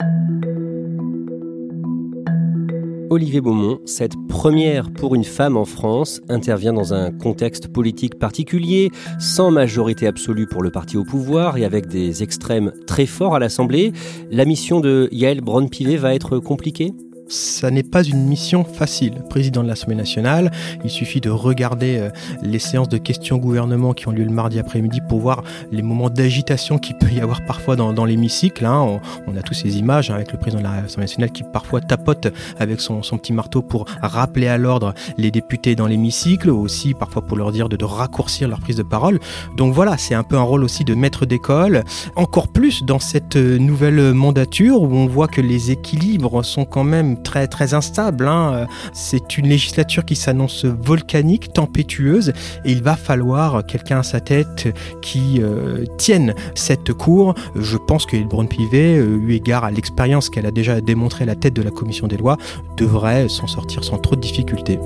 Olivier 3.10 3.42
Beaumont, 3.42 3.80
cette 3.86 4.16
première 4.28 4.92
pour 4.92 5.14
une 5.14 5.24
femme 5.24 5.56
en 5.56 5.66
France 5.66 6.20
intervient 6.30 6.74
dans 6.74 6.96
un 6.96 7.12
contexte 7.12 7.68
politique 7.68 8.18
particulier, 8.18 8.90
sans 9.20 9.52
majorité 9.52 10.08
absolue 10.08 10.48
pour 10.48 10.64
le 10.64 10.72
parti 10.72 10.98
au 10.98 11.04
pouvoir 11.04 11.58
et 11.58 11.64
avec 11.64 11.86
des 11.86 12.24
extrêmes 12.24 12.72
très 12.88 13.06
forts 13.06 13.36
à 13.36 13.40
l'Assemblée. 13.40 13.94
La 14.32 14.46
mission 14.46 14.80
de 14.80 15.10
Yael 15.12 15.42
Braun-Pivet 15.42 15.98
va 15.98 16.16
être 16.16 16.40
compliquée? 16.40 16.92
Ça 17.28 17.72
n'est 17.72 17.84
pas 17.84 18.04
une 18.04 18.26
mission 18.26 18.64
facile. 18.64 19.22
Président 19.30 19.64
de 19.64 19.68
l'Assemblée 19.68 19.96
nationale, 19.96 20.52
il 20.84 20.90
suffit 20.90 21.22
de 21.22 21.30
regarder 21.30 21.98
euh, 21.98 22.10
les 22.42 22.60
séances 22.60 22.90
de 22.90 22.98
questions 22.98 23.38
gouvernement 23.38 23.94
qui 23.94 24.08
ont 24.08 24.12
lieu 24.12 24.24
le 24.24 24.32
mardi 24.32 24.60
après-midi 24.60 25.02
pour 25.08 25.20
voir 25.20 25.44
les 25.72 25.82
moments 25.82 26.10
d'agitation 26.10 26.78
qu'il 26.78 26.98
peut 26.98 27.10
y 27.12 27.20
avoir 27.20 27.44
parfois 27.46 27.76
dans, 27.76 28.06
l'hémicycle. 28.06 28.66
Hein. 28.66 29.00
On, 29.28 29.36
a 29.38 29.42
tous 29.42 29.54
ces 29.54 29.78
images 29.78 30.12
hein, 30.12 30.16
avec 30.16 30.32
le 30.32 30.38
président 30.38 30.62
de 30.62 30.68
l'Assemblée 30.68 31.04
nationale 31.04 31.32
qui 31.32 31.44
parfois 31.44 31.82
tapote 31.82 32.28
avec 32.60 32.82
son, 32.82 33.02
petit 33.02 33.34
marteau 33.34 33.62
pour 33.62 33.86
rappeler 34.02 34.48
à 34.48 34.58
l'ordre 34.58 34.94
les 35.18 35.32
députés 35.32 35.76
dans 35.76 35.88
l'hémicycle, 35.88 36.50
aussi 36.50 36.94
parfois 36.94 37.22
pour 37.22 37.38
leur 37.38 37.52
dire 37.52 37.70
de, 37.70 37.84
raccourcir 37.84 38.48
leur 38.48 38.60
prise 38.60 38.78
de 38.78 38.84
parole. 38.84 39.20
Donc 39.58 39.74
voilà, 39.74 39.98
c'est 39.98 40.16
un 40.16 40.24
peu 40.24 40.38
un 40.38 40.42
rôle 40.42 40.64
aussi 40.64 40.84
de 40.84 40.96
maître 40.96 41.26
d'école. 41.26 41.84
Encore 42.16 42.48
plus 42.48 42.84
dans 42.84 43.00
cette 43.00 43.36
euh, 43.36 43.58
nouvelle 43.58 44.14
mandature 44.14 44.82
où 44.82 44.94
on 44.96 45.06
voit 45.06 45.28
que 45.28 45.42
les 45.42 45.72
équilibres 45.72 46.44
sont 46.46 46.66
quand 46.66 46.84
même 46.84 47.13
très 47.22 47.48
très 47.48 47.74
instable. 47.74 48.28
Hein. 48.28 48.68
C'est 48.94 49.38
une 49.38 49.48
législature 49.48 50.06
qui 50.06 50.16
s'annonce 50.16 50.66
volcanique, 50.66 51.54
tempétueuse, 51.54 52.34
et 52.66 52.72
il 52.72 52.84
va 52.84 52.96
falloir 52.96 53.66
quelqu'un 53.66 54.00
à 54.00 54.04
sa 54.04 54.20
tête 54.20 54.74
qui 55.02 55.42
euh, 55.42 55.86
tienne 55.98 56.34
cette 56.56 56.94
cour. 56.94 57.36
Je 57.56 57.78
pense 57.78 58.06
que 58.06 58.16
Hildebrandt 58.16 58.50
Pivet, 58.50 58.98
euh, 58.98 59.18
eu 59.18 59.34
égard 59.34 59.64
à 59.64 59.72
l'expérience 59.72 60.30
qu'elle 60.30 60.46
a 60.46 60.52
déjà 60.52 60.82
démontré 60.82 61.24
à 61.24 61.28
la 61.28 61.36
tête 61.36 61.54
de 61.54 61.62
la 61.62 61.72
commission 61.72 62.08
des 62.08 62.18
lois, 62.18 62.38
devrait 62.78 63.30
s'en 63.30 63.48
sortir 63.48 63.84
sans 63.84 63.98
trop 63.98 64.16
de 64.16 64.22
difficultés. 64.22 64.80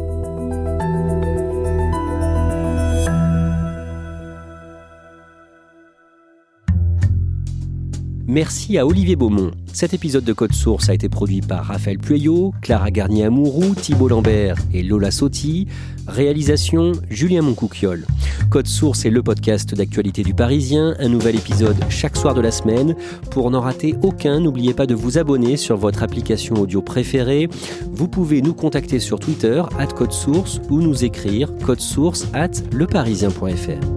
Merci 8.30 8.78
à 8.78 8.86
Olivier 8.86 9.16
Beaumont. 9.16 9.52
Cet 9.72 9.94
épisode 9.94 10.26
de 10.26 10.34
Code 10.34 10.52
Source 10.52 10.90
a 10.90 10.94
été 10.94 11.08
produit 11.08 11.40
par 11.40 11.64
Raphaël 11.64 11.98
Pueyo, 11.98 12.54
Clara 12.62 12.92
Garnier-Amouroux, 12.92 13.74
Thibault 13.74 14.10
Lambert 14.10 14.58
et 14.74 14.84
Lola 14.84 15.12
Sotti. 15.12 15.68
Réalisation 16.08 16.92
Julien 17.10 17.42
Moncouquiol. 17.42 18.06
Code 18.50 18.68
Source 18.68 19.06
est 19.06 19.10
le 19.10 19.24
podcast 19.24 19.74
d'actualité 19.76 20.24
du 20.24 20.34
Parisien, 20.34 20.96
un 21.00 21.08
nouvel 21.08 21.38
épisode 21.38 21.78
chaque 21.88 22.18
soir 22.18 22.34
de 22.34 22.42
la 22.42 22.52
semaine. 22.52 22.98
Pour 23.32 23.50
n'en 23.50 23.62
rater 23.62 23.96
aucun, 24.04 24.42
n'oubliez 24.42 24.74
pas 24.74 24.88
de 24.88 24.96
vous 24.96 25.18
abonner 25.18 25.56
sur 25.56 25.78
votre 25.78 26.04
application 26.04 26.56
audio 26.56 26.82
préférée. 26.82 27.48
Vous 27.94 28.10
pouvez 28.10 28.42
nous 28.42 28.54
contacter 28.54 29.00
sur 29.00 29.22
Twitter, 29.22 29.64
at 29.80 29.88
Code 29.88 30.12
Source, 30.12 30.60
ou 30.70 30.82
nous 30.82 31.06
écrire 31.06 31.50
source 31.78 32.28
at 32.34 32.52
leparisien.fr. 32.74 33.97